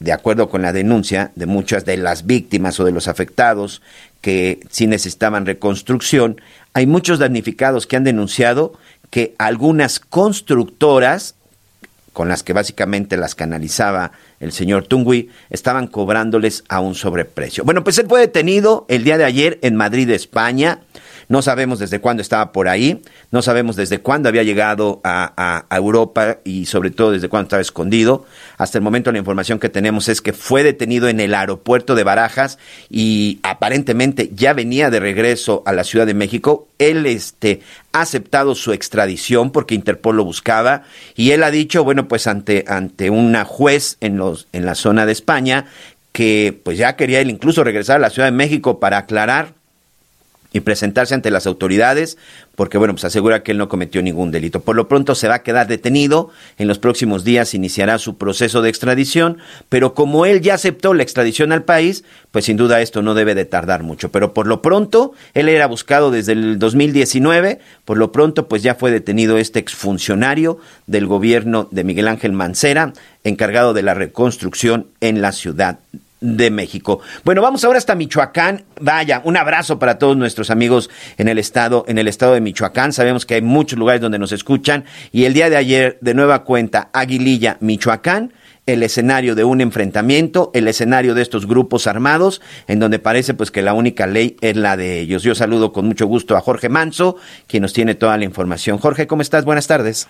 [0.00, 3.80] de acuerdo con la denuncia de muchas de las víctimas o de los afectados
[4.20, 6.40] que sí necesitaban reconstrucción,
[6.74, 8.72] hay muchos damnificados que han denunciado
[9.10, 11.36] que algunas constructoras
[12.18, 17.62] con las que básicamente las canalizaba el señor Tungui, estaban cobrándoles a un sobreprecio.
[17.62, 20.80] Bueno, pues él fue detenido el día de ayer en Madrid, España.
[21.28, 26.38] No sabemos desde cuándo estaba por ahí, no sabemos desde cuándo había llegado a, Europa
[26.44, 28.24] y sobre todo desde cuándo estaba escondido.
[28.56, 32.04] Hasta el momento la información que tenemos es que fue detenido en el aeropuerto de
[32.04, 36.68] Barajas y aparentemente ya venía de regreso a la Ciudad de México.
[36.78, 37.60] Él este,
[37.92, 42.64] ha aceptado su extradición porque Interpol lo buscaba y él ha dicho, bueno, pues ante,
[42.66, 45.66] ante una juez en, los, en la zona de España
[46.12, 49.57] que pues ya quería él incluso regresar a la Ciudad de México para aclarar
[50.52, 52.16] y presentarse ante las autoridades,
[52.54, 54.60] porque bueno, pues asegura que él no cometió ningún delito.
[54.60, 58.62] Por lo pronto se va a quedar detenido, en los próximos días iniciará su proceso
[58.62, 63.02] de extradición, pero como él ya aceptó la extradición al país, pues sin duda esto
[63.02, 64.10] no debe de tardar mucho.
[64.10, 68.74] Pero por lo pronto, él era buscado desde el 2019, por lo pronto pues ya
[68.74, 75.20] fue detenido este exfuncionario del gobierno de Miguel Ángel Mancera, encargado de la reconstrucción en
[75.20, 75.78] la ciudad
[76.20, 77.00] de México.
[77.24, 78.64] Bueno, vamos ahora hasta Michoacán.
[78.80, 82.92] Vaya, un abrazo para todos nuestros amigos en el estado, en el estado de Michoacán.
[82.92, 86.44] Sabemos que hay muchos lugares donde nos escuchan y el día de ayer, de nueva
[86.44, 88.32] cuenta, Aguililla, Michoacán,
[88.66, 93.50] el escenario de un enfrentamiento, el escenario de estos grupos armados, en donde parece pues
[93.50, 95.22] que la única ley es la de ellos.
[95.22, 98.78] Yo saludo con mucho gusto a Jorge Manso, quien nos tiene toda la información.
[98.78, 99.44] Jorge, ¿cómo estás?
[99.46, 100.08] Buenas tardes.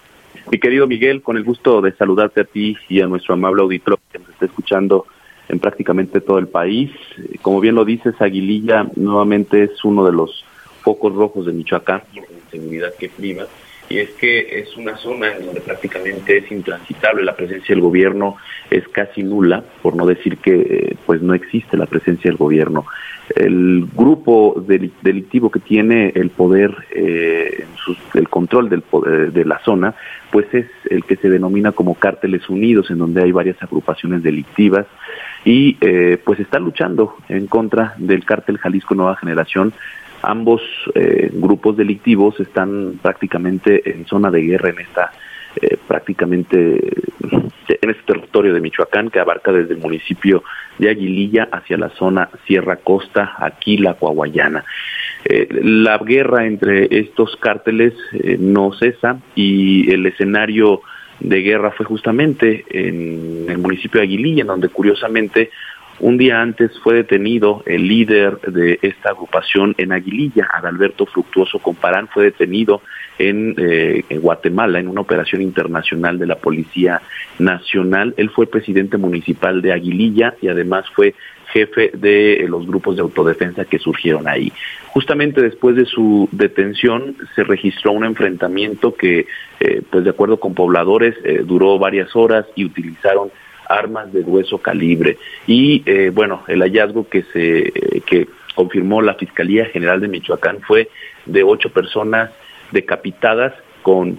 [0.51, 3.99] Mi querido Miguel, con el gusto de saludarte a ti y a nuestro amable auditor
[4.11, 5.07] que nos está escuchando
[5.49, 6.91] en prácticamente todo el país.
[7.43, 10.45] Como bien lo dices, Aguililla nuevamente es uno de los
[10.83, 13.45] focos rojos de Michoacán, en seguridad que prima,
[13.91, 18.37] y es que es una zona en donde prácticamente es intransitable, la presencia del gobierno
[18.71, 22.87] es casi nula, por no decir que pues no existe la presencia del gobierno.
[23.35, 27.67] El grupo delictivo que tiene el poder, eh,
[28.15, 28.83] el control del
[29.33, 29.95] de la zona,
[30.31, 34.87] pues es el que se denomina como cárteles unidos, en donde hay varias agrupaciones delictivas
[35.45, 39.73] y eh, pues está luchando en contra del cártel Jalisco Nueva Generación.
[40.23, 40.61] Ambos
[40.95, 45.13] eh, grupos delictivos están prácticamente en zona de guerra en esta
[45.61, 46.93] eh, prácticamente
[47.69, 50.43] en este territorio de Michoacán que abarca desde el municipio
[50.79, 54.65] de Aguililla hacia la zona Sierra Costa, Aquila, Coahuayana.
[55.25, 57.95] la guerra entre estos cárteles
[58.39, 60.83] no cesa y el escenario
[61.21, 65.51] de guerra fue justamente en el municipio de Aguililla, en donde curiosamente
[66.01, 72.07] un día antes fue detenido el líder de esta agrupación en Aguililla, Adalberto Fructuoso Comparán,
[72.07, 72.83] fue detenido
[73.19, 77.03] en, eh, en, Guatemala en una operación internacional de la Policía
[77.41, 78.15] Nacional.
[78.17, 81.17] Él fue presidente municipal de Aguililla y además fue
[81.53, 84.53] jefe de los grupos de autodefensa que surgieron ahí.
[84.89, 89.27] Justamente después de su detención se registró un enfrentamiento que,
[89.61, 93.31] eh, pues de acuerdo con pobladores, eh, duró varias horas y utilizaron
[93.69, 95.19] armas de grueso calibre.
[95.47, 97.73] Y eh, bueno, el hallazgo que se
[98.07, 100.89] que confirmó la Fiscalía General de Michoacán fue
[101.27, 102.31] de ocho personas
[102.73, 104.19] decapitadas con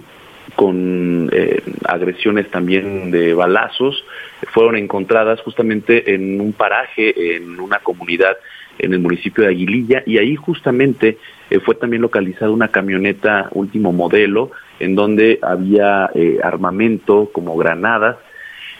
[0.56, 4.04] con eh, agresiones también de balazos,
[4.52, 8.36] fueron encontradas justamente en un paraje, en una comunidad
[8.78, 11.18] en el municipio de Aguililla, y ahí justamente
[11.50, 16.10] eh, fue también localizada una camioneta último modelo, en donde había
[16.42, 18.16] armamento como granadas,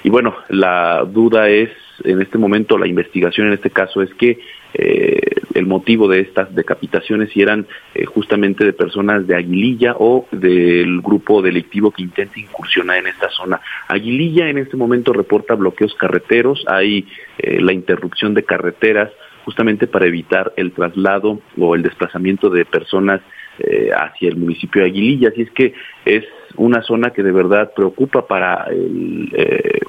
[0.03, 1.71] y bueno, la duda es,
[2.05, 4.39] en este momento, la investigación en este caso es que
[4.75, 5.21] eh,
[5.55, 11.01] el motivo de estas decapitaciones si eran eh, justamente de personas de Aguililla o del
[11.01, 13.61] grupo delictivo que intenta incursionar en esta zona.
[13.89, 17.07] Aguililla en este momento reporta bloqueos carreteros, hay
[17.39, 19.11] eh, la interrupción de carreteras
[19.45, 23.21] justamente para evitar el traslado o el desplazamiento de personas
[23.59, 25.29] eh, hacia el municipio de Aguililla.
[25.31, 26.25] Así es que es
[26.57, 29.81] una zona que de verdad preocupa para eh,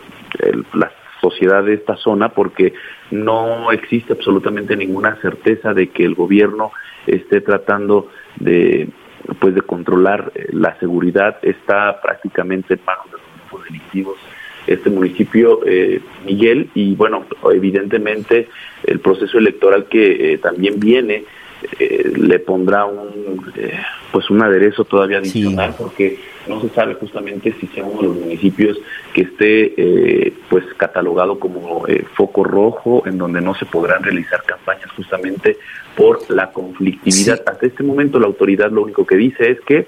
[0.73, 0.91] la
[1.21, 2.73] sociedad de esta zona porque
[3.11, 6.71] no existe absolutamente ninguna certeza de que el gobierno
[7.07, 8.89] esté tratando de
[9.39, 11.37] pues de controlar eh, la seguridad.
[11.43, 14.17] Está prácticamente en manos de los grupos delictivos
[14.67, 15.59] este municipio
[16.23, 18.47] Miguel y bueno evidentemente
[18.83, 21.25] el proceso electoral que también viene
[21.79, 23.79] eh, le pondrá un eh,
[24.11, 28.17] pues un aderezo todavía adicional porque no se sabe justamente si sea uno de los
[28.17, 28.77] municipios
[29.13, 34.89] que esté eh, pues catalogado como foco rojo en donde no se podrán realizar campañas
[34.95, 35.57] justamente
[35.95, 37.41] por la conflictividad.
[37.45, 39.87] Hasta este momento la autoridad lo único que dice es que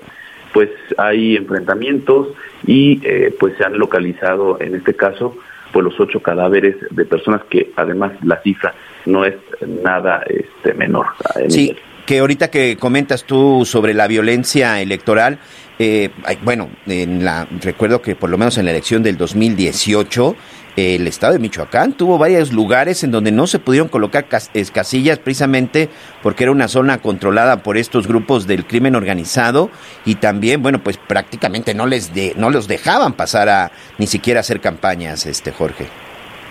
[0.54, 2.28] pues hay enfrentamientos
[2.66, 3.02] y
[3.40, 5.36] pues se han localizado en este caso
[5.74, 8.74] pues los ocho cadáveres de personas que además la cifra
[9.06, 9.36] no es
[9.84, 11.08] nada este, menor.
[11.50, 11.76] Sí,
[12.06, 15.40] que ahorita que comentas tú sobre la violencia electoral,
[15.80, 16.10] eh,
[16.44, 20.36] bueno, en la, recuerdo que por lo menos en la elección del 2018,
[20.76, 25.90] el estado de Michoacán tuvo varios lugares en donde no se pudieron colocar casillas precisamente
[26.24, 29.70] porque era una zona controlada por estos grupos del crimen organizado
[30.06, 34.40] y también, bueno, pues prácticamente no les de, no los dejaban pasar a ni siquiera
[34.40, 35.86] hacer campañas, este Jorge.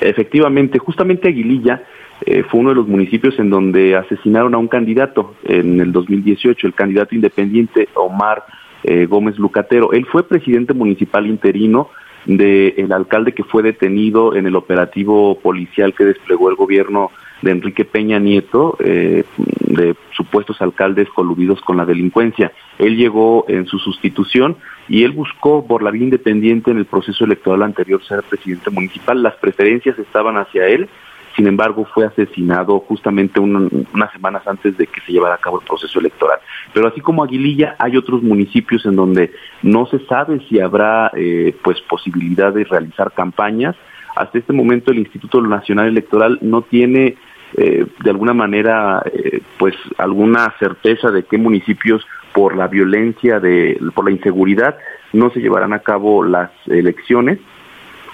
[0.01, 1.83] Efectivamente, justamente Aguililla
[2.27, 6.67] eh, fue uno de los municipios en donde asesinaron a un candidato en el 2018,
[6.67, 8.45] el candidato independiente Omar
[8.85, 9.93] eh, Gómez Lucatero.
[9.93, 11.91] Él fue presidente municipal interino
[12.25, 17.11] del alcalde que fue detenido en el operativo policial que desplegó el gobierno
[17.43, 22.53] de Enrique Peña Nieto, eh, de supuestos alcaldes coludidos con la delincuencia.
[22.79, 24.57] Él llegó en su sustitución
[24.89, 29.23] y él buscó por la vía independiente en el proceso electoral anterior ser presidente municipal.
[29.23, 30.89] Las preferencias estaban hacia él,
[31.37, 35.67] sin embargo fue asesinado justamente unas semanas antes de que se llevara a cabo el
[35.67, 36.39] proceso electoral.
[36.73, 41.55] Pero así como Aguililla, hay otros municipios en donde no se sabe si habrá eh,
[41.63, 43.77] pues posibilidad de realizar campañas.
[44.15, 47.17] Hasta este momento el Instituto Nacional Electoral no tiene
[47.57, 53.79] eh, de alguna manera eh, pues alguna certeza de qué municipios por la violencia de
[53.95, 54.79] por la inseguridad
[55.13, 57.39] no se llevarán a cabo las elecciones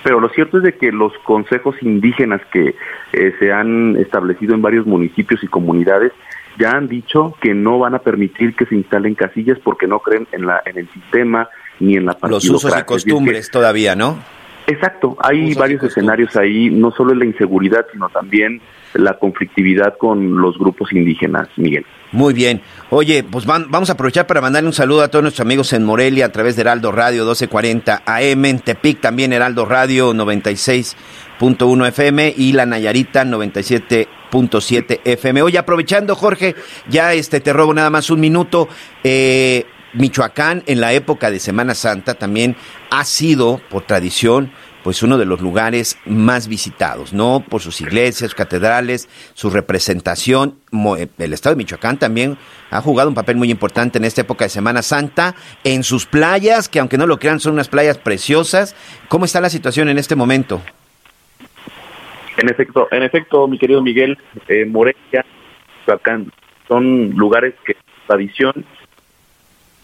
[0.03, 2.75] pero lo cierto es de que los consejos indígenas que
[3.13, 6.13] eh, se han establecido en varios municipios y comunidades
[6.59, 10.27] ya han dicho que no van a permitir que se instalen casillas porque no creen
[10.33, 11.49] en la en el sistema
[11.81, 14.19] ni en la Los usos y costumbres todavía, ¿no?
[14.67, 18.61] Exacto, hay varios escenarios ahí, no solo la inseguridad, sino también
[18.95, 21.85] la conflictividad con los grupos indígenas, Miguel.
[22.13, 22.63] Muy bien.
[22.91, 26.27] Oye, pues vamos a aprovechar para mandarle un saludo a todos nuestros amigos en Morelia
[26.27, 32.53] a través de Heraldo Radio 1240 AM, en Tepic también Heraldo Radio 96.1 FM y
[32.53, 35.43] la Nayarita 97.7 FM.
[35.43, 36.55] Oye, aprovechando Jorge,
[36.89, 38.69] ya este te robo nada más un minuto.
[39.05, 42.57] Eh, Michoacán en la época de Semana Santa también
[42.91, 44.51] ha sido, por tradición,
[44.89, 47.45] pues uno de los lugares más visitados, ¿no?
[47.47, 50.55] Por sus iglesias, catedrales, su representación.
[50.97, 52.39] Eh, el estado de Michoacán también
[52.71, 56.71] ha jugado un papel muy importante en esta época de Semana Santa, en sus playas,
[56.71, 58.75] que aunque no lo crean son unas playas preciosas.
[59.09, 60.63] ¿Cómo está la situación en este momento?
[62.39, 64.17] En efecto, en efecto, mi querido Miguel,
[64.49, 65.23] eh, Morelia,
[65.81, 66.33] Michoacán,
[66.67, 67.77] son lugares que
[68.07, 68.65] tradición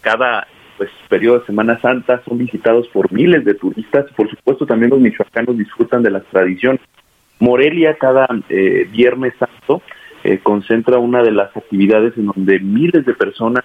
[0.00, 4.06] cada pues periodo de Semana Santa son visitados por miles de turistas.
[4.16, 6.80] Por supuesto, también los michoacanos disfrutan de las tradiciones.
[7.38, 9.82] Morelia cada eh, Viernes Santo
[10.22, 13.64] eh, concentra una de las actividades en donde miles de personas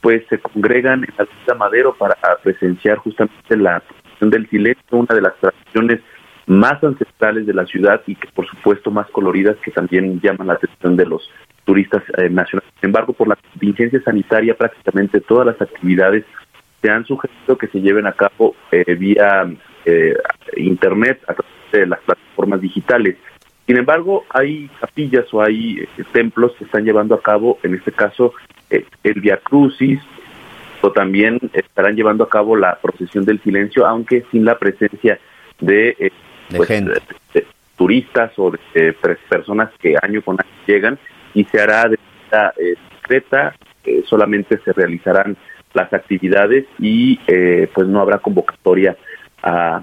[0.00, 5.14] pues se congregan en la Vista Madero para presenciar justamente la tradición del silencio, una
[5.14, 6.00] de las tradiciones
[6.46, 10.54] más ancestrales de la ciudad y que por supuesto más coloridas que también llaman la
[10.54, 11.30] atención de los
[11.64, 12.72] turistas eh, nacionales.
[12.80, 16.24] Sin embargo, por la contingencia sanitaria prácticamente todas las actividades
[16.80, 19.50] se han sugerido que se lleven a cabo eh, vía
[19.84, 20.14] eh,
[20.56, 23.16] internet a través de las plataformas digitales.
[23.66, 27.92] Sin embargo, hay capillas o hay eh, templos que están llevando a cabo, en este
[27.92, 28.32] caso,
[28.70, 30.00] el Via Crucis,
[30.80, 35.18] o también estarán llevando a cabo la procesión del silencio, aunque sin la presencia
[35.60, 36.12] de,
[36.56, 36.84] pues,
[37.76, 38.92] turistas o de
[39.28, 40.98] personas que año con año llegan,
[41.34, 41.98] y se hará de
[42.30, 42.54] manera
[42.90, 43.54] discreta,
[44.04, 45.36] solamente se realizarán
[45.74, 48.96] las actividades y eh, pues no habrá convocatoria
[49.42, 49.82] a,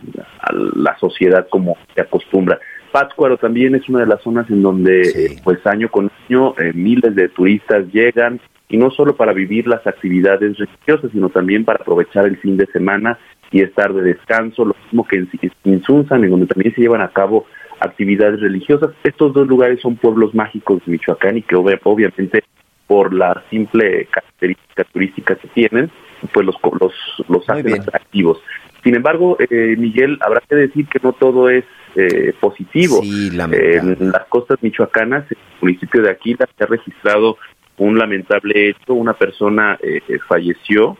[0.75, 2.59] la sociedad como se acostumbra.
[2.91, 7.15] Pátzcuaro también es una de las zonas en donde pues año con año eh, miles
[7.15, 12.25] de turistas llegan y no solo para vivir las actividades religiosas, sino también para aprovechar
[12.25, 13.17] el fin de semana
[13.51, 15.29] y estar de descanso, lo mismo que en
[15.63, 17.45] Insunzan, en donde también se llevan a cabo
[17.79, 18.91] actividades religiosas.
[19.03, 22.43] Estos dos lugares son pueblos mágicos de Michoacán y que obviamente
[22.87, 25.91] por la simple característica turística que tienen,
[26.33, 26.93] pues los, los,
[27.27, 28.39] los hacen atractivos.
[28.83, 31.65] Sin embargo, eh, Miguel, habrá que decir que no todo es
[31.95, 33.01] eh, positivo.
[33.03, 37.37] en las costas michoacanas, en el municipio de Aquila, se ha registrado
[37.77, 38.93] un lamentable hecho.
[38.93, 40.97] Una persona eh, falleció,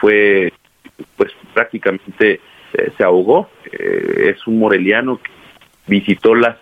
[0.00, 0.52] fue,
[1.16, 2.40] pues prácticamente
[2.96, 3.50] se ahogó.
[3.72, 5.30] es un moreliano que
[5.86, 6.58] visitó las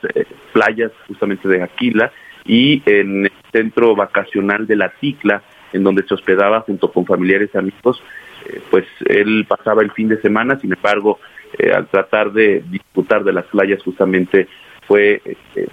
[0.53, 2.13] playas justamente de Aquila
[2.47, 5.43] y en el centro vacacional de La Ticla,
[5.73, 8.03] en donde se hospedaba junto con familiares y amigos,
[8.49, 11.19] eh, pues él pasaba el fin de semana, sin embargo,
[11.59, 14.49] eh, al tratar de disfrutar de las playas justamente
[14.87, 15.69] fue este,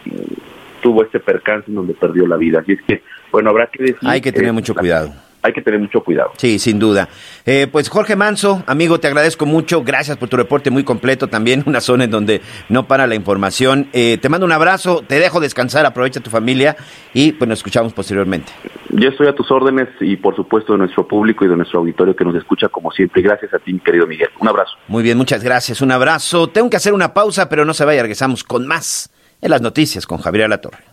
[0.82, 2.60] tuvo este percance en donde perdió la vida.
[2.60, 4.00] Así es que, bueno, habrá que decir...
[4.04, 5.14] Hay que tener mucho cuidado
[5.44, 6.32] hay que tener mucho cuidado.
[6.38, 7.10] Sí, sin duda.
[7.46, 9.84] Eh, pues Jorge Manso, amigo, te agradezco mucho.
[9.84, 11.28] Gracias por tu reporte muy completo.
[11.28, 13.90] También una zona en donde no para la información.
[13.94, 16.76] Eh, te mando un abrazo, te dejo descansar, aprovecha tu familia
[17.14, 18.52] y pues nos escuchamos posteriormente.
[18.90, 22.16] Yo estoy a tus órdenes y por supuesto de nuestro público y de nuestro auditorio
[22.16, 23.22] que nos escucha como siempre.
[23.22, 24.30] Gracias a ti, querido Miguel.
[24.40, 24.74] Un abrazo.
[24.88, 25.82] Muy bien, muchas gracias.
[25.82, 26.48] Un abrazo.
[26.48, 30.08] Tengo que hacer una pausa, pero no se vaya, regresamos con más en las noticias
[30.08, 30.93] con Javier Alatorre.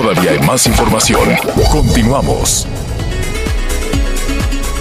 [0.00, 1.28] Todavía hay más información.
[1.70, 2.66] Continuamos.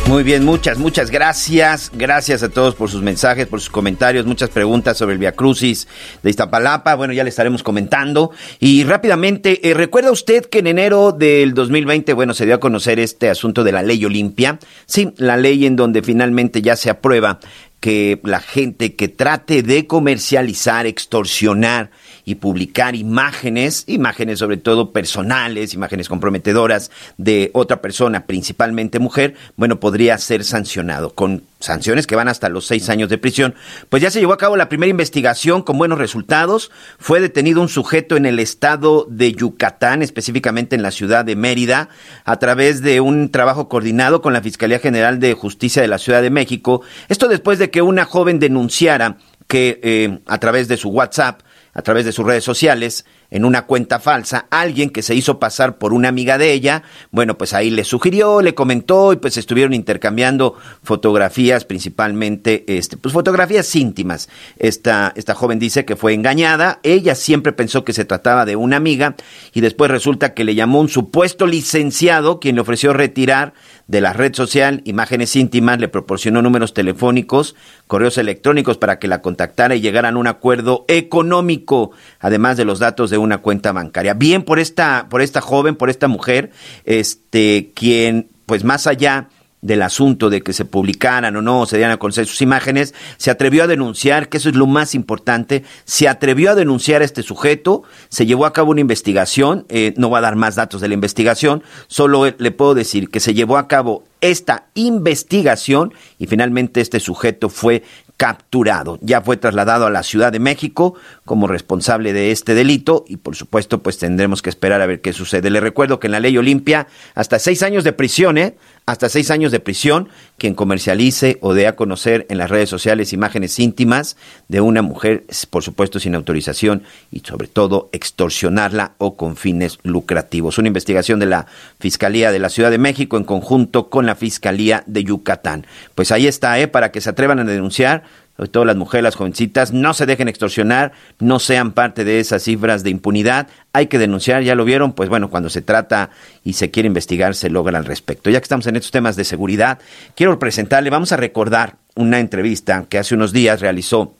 [0.07, 1.91] Muy bien, muchas, muchas gracias.
[1.93, 5.89] Gracias a todos por sus mensajes, por sus comentarios, muchas preguntas sobre el Via Crucis
[6.23, 6.95] de Iztapalapa.
[6.95, 8.31] Bueno, ya le estaremos comentando.
[8.61, 12.97] Y rápidamente, eh, ¿recuerda usted que en enero del 2020, bueno, se dio a conocer
[12.97, 14.57] este asunto de la ley Olimpia?
[14.85, 17.39] Sí, la ley en donde finalmente ya se aprueba
[17.81, 21.91] que la gente que trate de comercializar, extorsionar
[22.29, 29.79] y publicar imágenes, imágenes sobre todo personales, imágenes comprometedoras de otra persona, principalmente mujer, bueno,
[29.79, 33.55] podría ser sancionado con sanciones que van hasta los seis años de prisión.
[33.89, 36.69] Pues ya se llevó a cabo la primera investigación con buenos resultados.
[36.99, 41.89] Fue detenido un sujeto en el estado de Yucatán, específicamente en la ciudad de Mérida,
[42.25, 46.21] a través de un trabajo coordinado con la Fiscalía General de Justicia de la Ciudad
[46.21, 46.81] de México.
[47.07, 49.17] Esto después de que una joven denunciara
[49.47, 51.41] que eh, a través de su WhatsApp,
[51.73, 55.77] a través de sus redes sociales, en una cuenta falsa, alguien que se hizo pasar
[55.77, 59.73] por una amiga de ella, bueno, pues ahí le sugirió, le comentó y pues estuvieron
[59.73, 64.29] intercambiando fotografías, principalmente, este, pues fotografías íntimas.
[64.57, 68.77] Esta, esta joven dice que fue engañada, ella siempre pensó que se trataba de una
[68.77, 69.15] amiga
[69.53, 73.53] y después resulta que le llamó un supuesto licenciado quien le ofreció retirar
[73.89, 77.55] de la red social imágenes íntimas, le proporcionó números telefónicos,
[77.87, 82.77] correos electrónicos para que la contactara y llegaran a un acuerdo económico, además de los
[82.77, 84.13] datos de una cuenta bancaria.
[84.13, 86.51] Bien por esta, por esta joven, por esta mujer,
[86.85, 89.29] este, quien, pues más allá
[89.61, 93.31] del asunto de que se publicaran o no, se dieran a conocer sus imágenes, se
[93.31, 97.23] atrevió a denunciar, que eso es lo más importante, se atrevió a denunciar a este
[97.23, 100.87] sujeto, se llevó a cabo una investigación, eh, no va a dar más datos de
[100.87, 106.81] la investigación, solo le puedo decir que se llevó a cabo esta investigación y finalmente
[106.81, 107.83] este sujeto fue
[108.19, 108.99] capturado.
[109.01, 113.37] Ya fue trasladado a la Ciudad de México como responsable de este delito y por
[113.37, 115.49] supuesto pues tendremos que esperar a ver qué sucede.
[115.49, 118.57] Le recuerdo que en la ley Olimpia hasta seis años de prisión, ¿eh?
[118.85, 123.13] Hasta seis años de prisión quien comercialice o dé a conocer en las redes sociales
[123.13, 124.17] imágenes íntimas
[124.47, 130.57] de una mujer, por supuesto sin autorización y sobre todo extorsionarla o con fines lucrativos.
[130.57, 131.45] Una investigación de la
[131.79, 135.67] Fiscalía de la Ciudad de México en conjunto con la Fiscalía de Yucatán.
[135.95, 136.67] Pues ahí está, ¿eh?
[136.67, 138.03] para que se atrevan a denunciar
[138.47, 142.83] todo las mujeres, las jovencitas, no se dejen extorsionar, no sean parte de esas cifras
[142.83, 143.47] de impunidad.
[143.73, 146.09] Hay que denunciar, ya lo vieron, pues bueno, cuando se trata
[146.43, 148.29] y se quiere investigar, se logra al respecto.
[148.29, 149.79] Ya que estamos en estos temas de seguridad,
[150.15, 154.15] quiero presentarle, vamos a recordar una entrevista que hace unos días realizó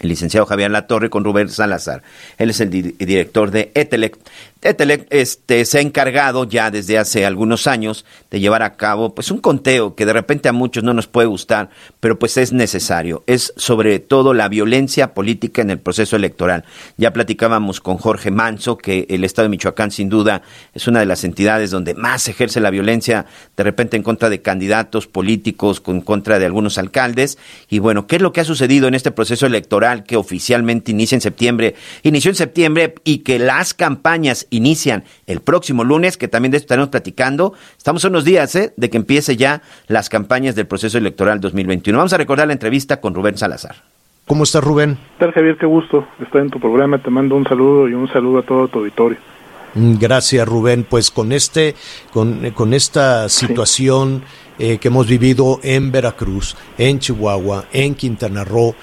[0.00, 2.02] el licenciado Javier Latorre con Rubén Salazar.
[2.38, 4.18] Él es el director de Etelec.
[4.60, 9.30] Etelec este, se ha encargado ya desde hace algunos años de llevar a cabo pues
[9.30, 11.68] un conteo que de repente a muchos no nos puede gustar,
[12.00, 13.22] pero pues es necesario.
[13.26, 16.64] Es sobre todo la violencia política en el proceso electoral.
[16.96, 20.42] Ya platicábamos con Jorge Manso que el Estado de Michoacán sin duda
[20.72, 23.26] es una de las entidades donde más ejerce la violencia
[23.56, 27.38] de repente en contra de candidatos políticos, en contra de algunos alcaldes.
[27.68, 31.16] Y bueno, ¿qué es lo que ha sucedido en este proceso electoral que oficialmente inicia
[31.16, 31.74] en septiembre?
[32.02, 36.66] Inició en septiembre y que las campañas inician el próximo lunes, que también de esto
[36.66, 37.54] estaremos platicando.
[37.76, 38.72] Estamos a unos días ¿eh?
[38.76, 41.96] de que empiece ya las campañas del proceso electoral 2021.
[41.98, 43.76] Vamos a recordar la entrevista con Rubén Salazar.
[44.26, 44.96] ¿Cómo estás, Rubén?
[45.18, 45.58] ¿Qué tal, Javier?
[45.58, 46.98] Qué gusto estar en tu programa.
[46.98, 49.18] Te mando un saludo y un saludo a todo tu auditorio.
[49.74, 50.86] Mm, gracias, Rubén.
[50.88, 51.74] Pues con este,
[52.12, 54.22] con, con esta situación
[54.58, 58.74] eh, que hemos vivido en Veracruz, en Chihuahua, en Quintana Roo,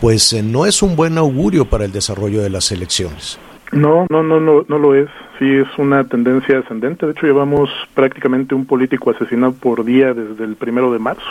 [0.00, 3.38] pues eh, no es un buen augurio para el desarrollo de las elecciones.
[3.72, 5.08] No, no, no, no, no lo es.
[5.38, 7.06] Sí, es una tendencia ascendente.
[7.06, 11.30] De hecho, llevamos prácticamente un político asesinado por día desde el primero de marzo.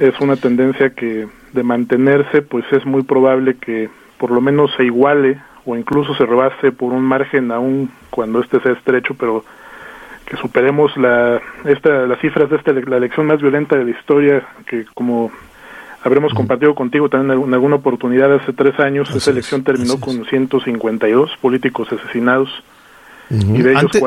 [0.00, 4.84] Es una tendencia que, de mantenerse, pues es muy probable que por lo menos se
[4.84, 9.44] iguale o incluso se rebase por un margen aún cuando este sea estrecho, pero
[10.26, 14.42] que superemos la, esta, las cifras de esta, la elección más violenta de la historia,
[14.66, 15.30] que como
[16.04, 19.10] habremos compartido contigo también en alguna oportunidad hace tres años.
[19.14, 22.50] Esa elección terminó con 152 políticos asesinados.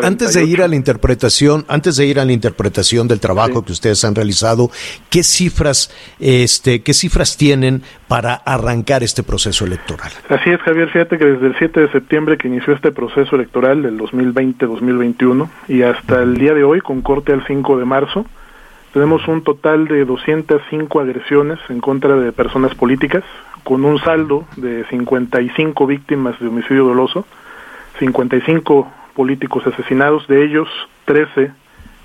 [0.04, 3.72] antes, de ir a la interpretación, antes de ir a la interpretación del trabajo que
[3.72, 4.70] ustedes han realizado,
[5.10, 10.12] ¿qué cifras, este, qué cifras tienen para arrancar este proceso electoral?
[10.30, 10.90] Así es, Javier.
[10.92, 15.82] Fíjate que desde el 7 de septiembre que inició este proceso electoral del 2020-2021 y
[15.82, 18.28] hasta el día de hoy, con corte al 5 de marzo,
[18.98, 23.24] tenemos un total de 205 agresiones en contra de personas políticas,
[23.64, 27.24] con un saldo de 55 víctimas de homicidio doloso,
[28.00, 30.68] 55 políticos asesinados, de ellos
[31.06, 31.52] 13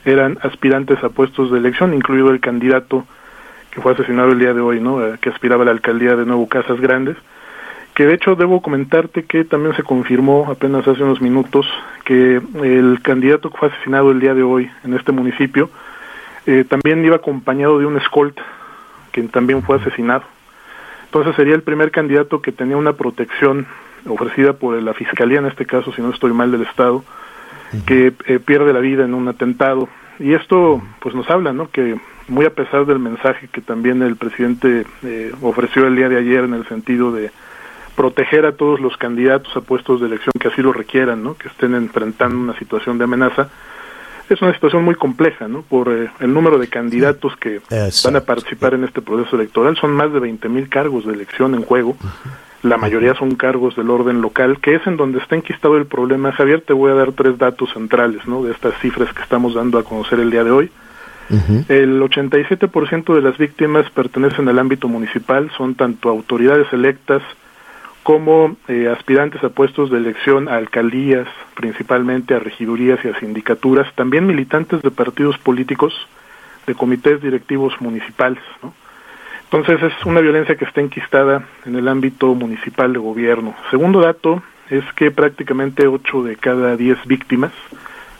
[0.05, 3.07] eran aspirantes a puestos de elección, incluido el candidato
[3.71, 5.03] que fue asesinado el día de hoy, ¿no?
[5.03, 7.17] Eh, que aspiraba a la alcaldía de Nuevo Casas Grandes,
[7.95, 11.67] que de hecho debo comentarte que también se confirmó apenas hace unos minutos
[12.05, 15.71] que el candidato que fue asesinado el día de hoy en este municipio
[16.47, 18.43] eh, también iba acompañado de un escolta,
[19.11, 20.25] quien también fue asesinado.
[21.05, 23.67] Entonces sería el primer candidato que tenía una protección
[24.09, 27.05] ofrecida por la Fiscalía, en este caso, si no estoy mal, del Estado,
[27.87, 29.89] que eh, pierde la vida en un atentado.
[30.19, 31.71] Y esto pues nos habla, ¿no?
[31.71, 31.97] Que
[32.29, 36.45] muy a pesar del mensaje que también el presidente eh, ofreció el día de ayer
[36.45, 37.31] en el sentido de
[37.97, 41.35] proteger a todos los candidatos a puestos de elección que así lo requieran, ¿no?
[41.35, 43.49] Que estén enfrentando una situación de amenaza,
[44.35, 45.63] es una situación muy compleja, ¿no?
[45.63, 47.61] Por eh, el número de candidatos que
[48.05, 49.77] van a participar en este proceso electoral.
[49.77, 51.97] Son más de 20 mil cargos de elección en juego.
[52.63, 56.31] La mayoría son cargos del orden local, que es en donde está enquistado el problema.
[56.33, 58.45] Javier, te voy a dar tres datos centrales, ¿no?
[58.45, 60.71] De estas cifras que estamos dando a conocer el día de hoy.
[61.69, 67.23] El 87% de las víctimas pertenecen al ámbito municipal, son tanto autoridades electas,
[68.03, 73.93] como eh, aspirantes a puestos de elección a alcaldías, principalmente a regidurías y a sindicaturas,
[73.95, 75.95] también militantes de partidos políticos,
[76.67, 78.43] de comités directivos municipales.
[78.63, 78.75] ¿no?
[79.45, 83.55] Entonces es una violencia que está enquistada en el ámbito municipal de gobierno.
[83.71, 87.53] Segundo dato es que prácticamente 8 de cada 10 víctimas,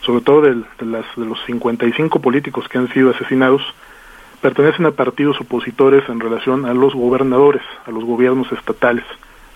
[0.01, 0.55] sobre todo de,
[0.85, 3.61] las, de los 55 políticos que han sido asesinados,
[4.41, 9.05] pertenecen a partidos opositores en relación a los gobernadores, a los gobiernos estatales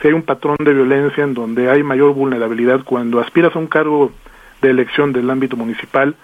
[0.01, 3.67] si hay un patrón de violencia en donde hay mayor vulnerabilidad cuando aspiras a un
[3.67, 4.11] cargo
[4.61, 6.15] de elección del ámbito municipal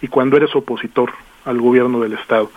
[0.00, 1.12] y cuando eres opositor
[1.44, 2.50] al gobierno del estado.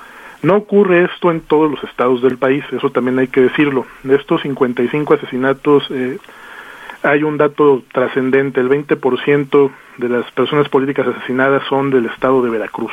[0.43, 3.86] No ocurre esto en todos los estados del país, eso también hay que decirlo.
[4.03, 6.17] De estos 55 asesinatos eh,
[7.03, 12.49] hay un dato trascendente, el 20% de las personas políticas asesinadas son del estado de
[12.49, 12.91] Veracruz.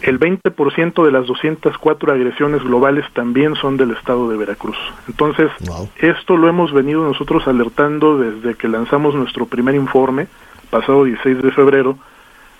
[0.00, 4.76] El 20% de las 204 agresiones globales también son del estado de Veracruz.
[5.06, 5.50] Entonces,
[5.96, 10.26] esto lo hemos venido nosotros alertando desde que lanzamos nuestro primer informe,
[10.70, 11.98] pasado 16 de febrero,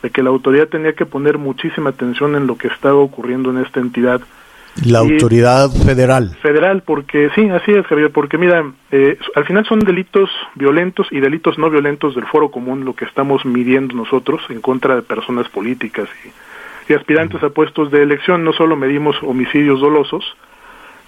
[0.03, 3.59] de que la autoridad tenía que poner muchísima atención en lo que estaba ocurriendo en
[3.59, 4.21] esta entidad.
[4.85, 6.35] La autoridad federal.
[6.41, 11.21] Federal, porque sí, así es, Javier, porque mira, eh, al final son delitos violentos y
[11.21, 15.49] delitos no violentos del foro común lo que estamos midiendo nosotros en contra de personas
[15.51, 16.31] políticas y
[16.93, 18.45] y aspirantes a puestos de elección.
[18.45, 20.37] No solo medimos homicidios dolosos,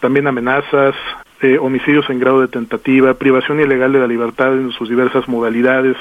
[0.00, 0.94] también amenazas,
[1.42, 5.96] eh, homicidios en grado de tentativa, privación ilegal de la libertad en sus diversas modalidades,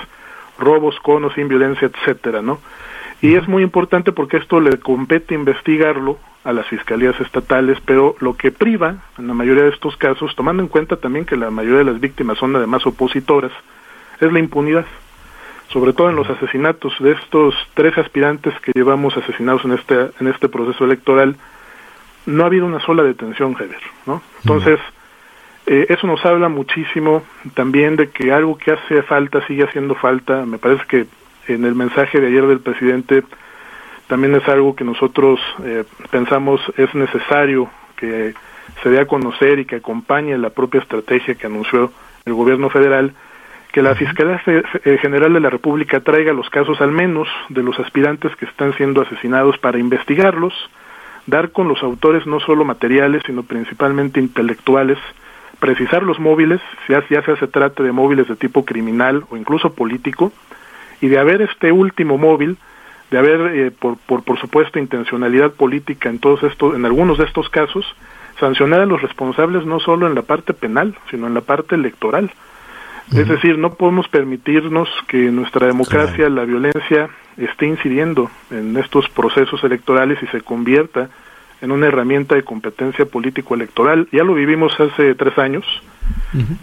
[0.57, 2.59] robos con o sin violencia, etcétera, ¿no?
[3.21, 8.36] Y es muy importante porque esto le compete investigarlo a las fiscalías estatales, pero lo
[8.36, 11.79] que priva en la mayoría de estos casos, tomando en cuenta también que la mayoría
[11.79, 13.51] de las víctimas son además opositoras,
[14.19, 14.86] es la impunidad
[15.70, 20.28] sobre todo en los asesinatos de estos tres aspirantes que llevamos asesinados en este en
[20.28, 21.36] este proceso electoral
[22.26, 24.80] no ha habido una sola detención Javier no entonces
[25.66, 30.45] eh, eso nos habla muchísimo también de que algo que hace falta sigue haciendo falta.
[30.45, 31.07] Me parece que
[31.47, 33.24] en el mensaje de ayer del presidente
[34.07, 38.34] también es algo que nosotros eh, pensamos es necesario que
[38.82, 41.91] se dé a conocer y que acompañe la propia estrategia que anunció
[42.26, 43.14] el gobierno federal
[43.74, 47.78] que la Fiscalía eh, General de la República traiga los casos al menos de los
[47.80, 50.53] aspirantes que están siendo asesinados para investigarlos,
[51.26, 54.99] dar con los autores no solo materiales, sino principalmente intelectuales,
[55.59, 59.74] precisar los móviles, ya, ya sea se trate de móviles de tipo criminal o incluso
[59.74, 60.32] político,
[61.01, 62.57] y de haber este último móvil,
[63.09, 67.26] de haber, eh, por, por, por supuesto, intencionalidad política en todos estos, en algunos de
[67.26, 67.95] estos casos,
[68.39, 72.32] sancionar a los responsables no solo en la parte penal, sino en la parte electoral
[73.16, 79.64] es decir, no podemos permitirnos que nuestra democracia, la violencia, esté incidiendo en estos procesos
[79.64, 81.09] electorales y se convierta
[81.61, 84.07] en una herramienta de competencia político-electoral.
[84.11, 85.66] Ya lo vivimos hace tres años.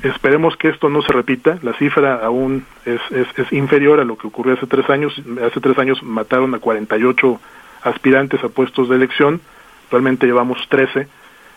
[0.03, 1.59] Esperemos que esto no se repita.
[1.63, 5.15] La cifra aún es, es, es, inferior a lo que ocurrió hace tres años.
[5.45, 7.41] Hace tres años mataron a 48
[7.83, 9.41] aspirantes a puestos de elección.
[9.85, 11.09] Actualmente llevamos 13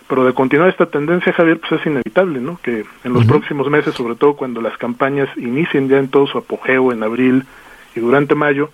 [0.08, 2.60] pero de continuar esta tendencia, Javier, pues es inevitable, ¿no?
[2.62, 6.38] Que en los próximos meses, sobre todo cuando las campañas inicien ya en todo su
[6.38, 7.46] apogeo en abril
[7.96, 8.70] y durante mayo,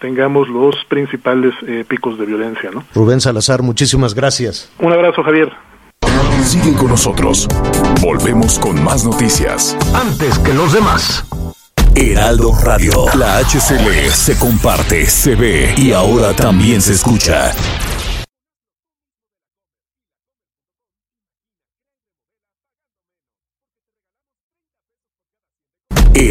[0.00, 2.84] tengamos los principales eh, picos de violencia, ¿no?
[2.94, 4.72] Rubén Salazar, muchísimas gracias.
[4.78, 5.52] Un abrazo, Javier.
[6.42, 7.48] Sigue con nosotros.
[8.02, 9.76] Volvemos con más noticias.
[9.94, 11.24] Antes que los demás.
[11.94, 17.52] Heraldo Radio, la HCL se comparte, se ve y ahora también se escucha.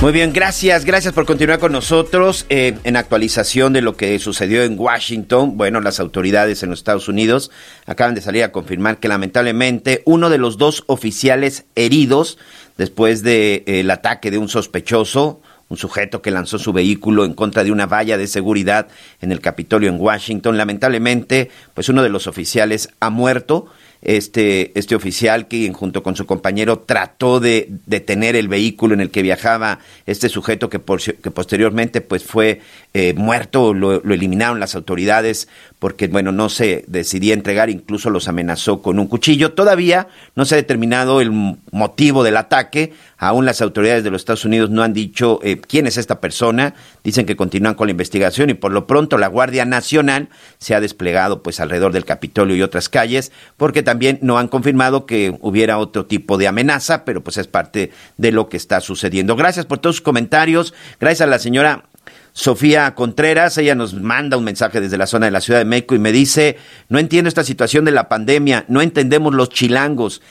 [0.00, 4.62] Muy bien, gracias, gracias por continuar con nosotros eh, en actualización de lo que sucedió
[4.62, 5.58] en Washington.
[5.58, 7.50] Bueno, las autoridades en los Estados Unidos
[7.84, 12.38] acaban de salir a confirmar que lamentablemente uno de los dos oficiales heridos
[12.78, 17.34] después del de, eh, ataque de un sospechoso, un sujeto que lanzó su vehículo en
[17.34, 18.88] contra de una valla de seguridad
[19.20, 23.66] en el Capitolio en Washington, lamentablemente, pues uno de los oficiales ha muerto
[24.02, 29.10] este, este oficial que junto con su compañero trató de detener el vehículo en el
[29.10, 32.60] que viajaba este sujeto que, por, que posteriormente pues fue
[32.94, 35.48] eh, muerto, lo, eliminaron las autoridades
[35.80, 39.54] porque bueno no se decidía entregar, incluso los amenazó con un cuchillo.
[39.54, 41.32] Todavía no se ha determinado el
[41.72, 45.86] motivo del ataque, aún las autoridades de los Estados Unidos no han dicho eh, quién
[45.86, 49.64] es esta persona, dicen que continúan con la investigación y por lo pronto la Guardia
[49.64, 50.28] Nacional
[50.58, 55.06] se ha desplegado pues alrededor del Capitolio y otras calles porque también no han confirmado
[55.06, 59.34] que hubiera otro tipo de amenaza, pero pues es parte de lo que está sucediendo.
[59.34, 60.74] Gracias por todos sus comentarios.
[61.00, 61.84] Gracias a la señora
[62.32, 65.94] Sofía Contreras, ella nos manda un mensaje desde la zona de la Ciudad de México
[65.94, 66.56] y me dice,
[66.88, 70.22] no entiendo esta situación de la pandemia, no entendemos los chilangos.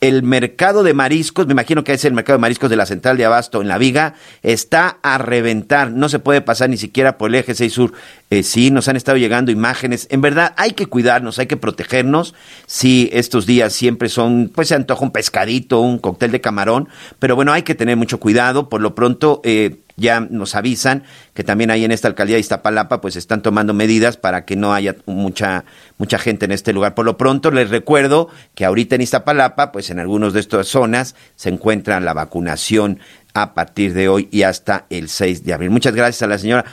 [0.00, 3.16] el mercado de mariscos, me imagino que es el mercado de mariscos de la central
[3.16, 4.14] de Abasto en La Viga,
[4.44, 5.90] está a reventar.
[5.90, 7.92] No se puede pasar ni siquiera por el eje 6 sur.
[8.30, 10.06] Eh, sí, nos han estado llegando imágenes.
[10.12, 12.36] En verdad, hay que cuidarnos, hay que protegernos.
[12.66, 16.88] Sí, estos días siempre son, pues se antoja un pescadito, un cóctel de camarón,
[17.18, 18.68] pero bueno, hay que tener mucho cuidado.
[18.68, 23.00] Por lo pronto, eh, ya nos avisan que también ahí en esta alcaldía de Iztapalapa
[23.00, 25.64] pues están tomando medidas para que no haya mucha
[25.98, 26.94] mucha gente en este lugar.
[26.94, 31.16] Por lo pronto les recuerdo que ahorita en Iztapalapa pues en algunos de estas zonas
[31.36, 33.00] se encuentra la vacunación
[33.34, 35.70] a partir de hoy y hasta el 6 de abril.
[35.70, 36.64] Muchas gracias a la señora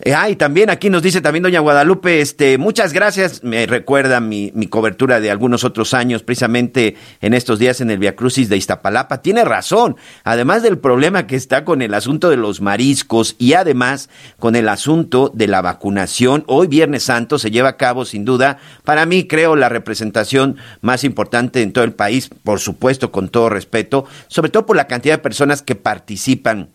[0.00, 4.20] eh, ah, y también aquí nos dice también doña Guadalupe, este, muchas gracias, me recuerda
[4.20, 8.48] mi, mi cobertura de algunos otros años, precisamente en estos días en el Via Crucis
[8.48, 9.22] de Iztapalapa.
[9.22, 14.08] Tiene razón, además del problema que está con el asunto de los mariscos y además
[14.38, 18.58] con el asunto de la vacunación, hoy Viernes Santo se lleva a cabo sin duda,
[18.84, 23.48] para mí creo la representación más importante en todo el país, por supuesto con todo
[23.48, 26.70] respeto, sobre todo por la cantidad de personas que participan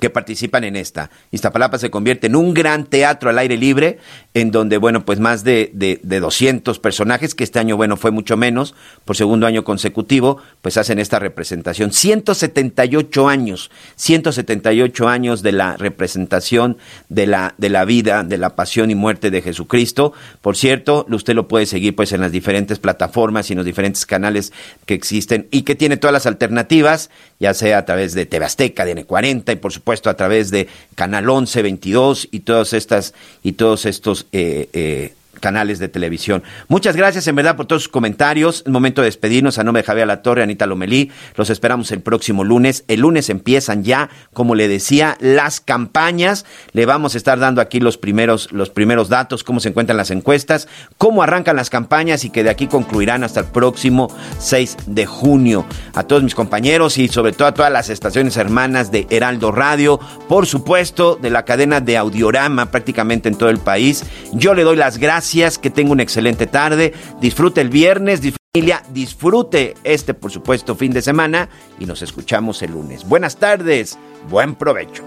[0.00, 1.10] que participan en esta.
[1.30, 3.98] Iztapalapa se convierte en un gran teatro al aire libre,
[4.34, 8.10] en donde, bueno, pues más de, de, de, 200 personajes, que este año, bueno, fue
[8.10, 8.74] mucho menos,
[9.04, 11.92] por segundo año consecutivo, pues hacen esta representación.
[11.92, 16.78] 178 años, 178 años de la representación
[17.08, 20.12] de la, de la vida, de la pasión y muerte de Jesucristo.
[20.40, 24.06] Por cierto, usted lo puede seguir pues en las diferentes plataformas y en los diferentes
[24.06, 24.52] canales
[24.86, 27.10] que existen y que tiene todas las alternativas,
[27.42, 30.52] ya sea a través de TV Azteca, de N40 y por supuesto puesto a través
[30.52, 35.12] de Canal 11, 22 y todas estas y todos estos eh, eh,
[35.42, 36.42] canales de televisión.
[36.68, 38.62] Muchas gracias en verdad por todos sus comentarios.
[38.64, 41.10] Es momento de despedirnos a nombre de Javier La Torre, Anita Lomelí.
[41.34, 42.84] Los esperamos el próximo lunes.
[42.88, 46.46] El lunes empiezan ya, como le decía, las campañas.
[46.72, 50.12] Le vamos a estar dando aquí los primeros, los primeros datos, cómo se encuentran las
[50.12, 55.06] encuestas, cómo arrancan las campañas y que de aquí concluirán hasta el próximo 6 de
[55.06, 55.66] junio.
[55.94, 59.98] A todos mis compañeros y sobre todo a todas las estaciones hermanas de Heraldo Radio,
[60.28, 64.04] por supuesto, de la cadena de Audiorama prácticamente en todo el país.
[64.32, 64.98] Yo le doy las
[65.32, 68.20] que tenga una excelente tarde, disfrute el viernes,
[68.52, 71.48] familia, disfrute este, por supuesto, fin de semana
[71.80, 73.08] y nos escuchamos el lunes.
[73.08, 75.02] Buenas tardes, buen provecho.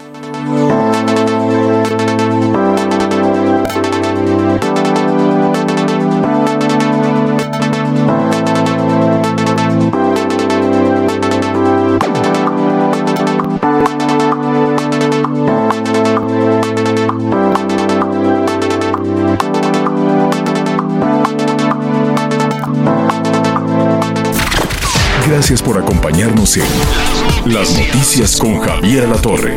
[25.48, 29.56] Gracias por acompañarnos en Las Noticias con Javier La Torre.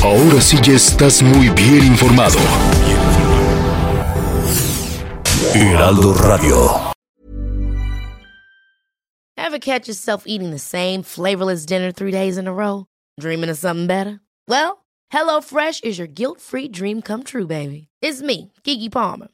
[0.00, 2.38] Ahora sí ya estás muy bien informado.
[5.52, 6.70] Heraldo Radio.
[9.36, 12.86] Ever catch yourself eating the same flavorless dinner three days in a row?
[13.18, 14.20] Dreaming of something better?
[14.46, 17.88] Well, HelloFresh is your guilt-free dream come true, baby.
[18.00, 19.33] It's me, Kiki Palmer.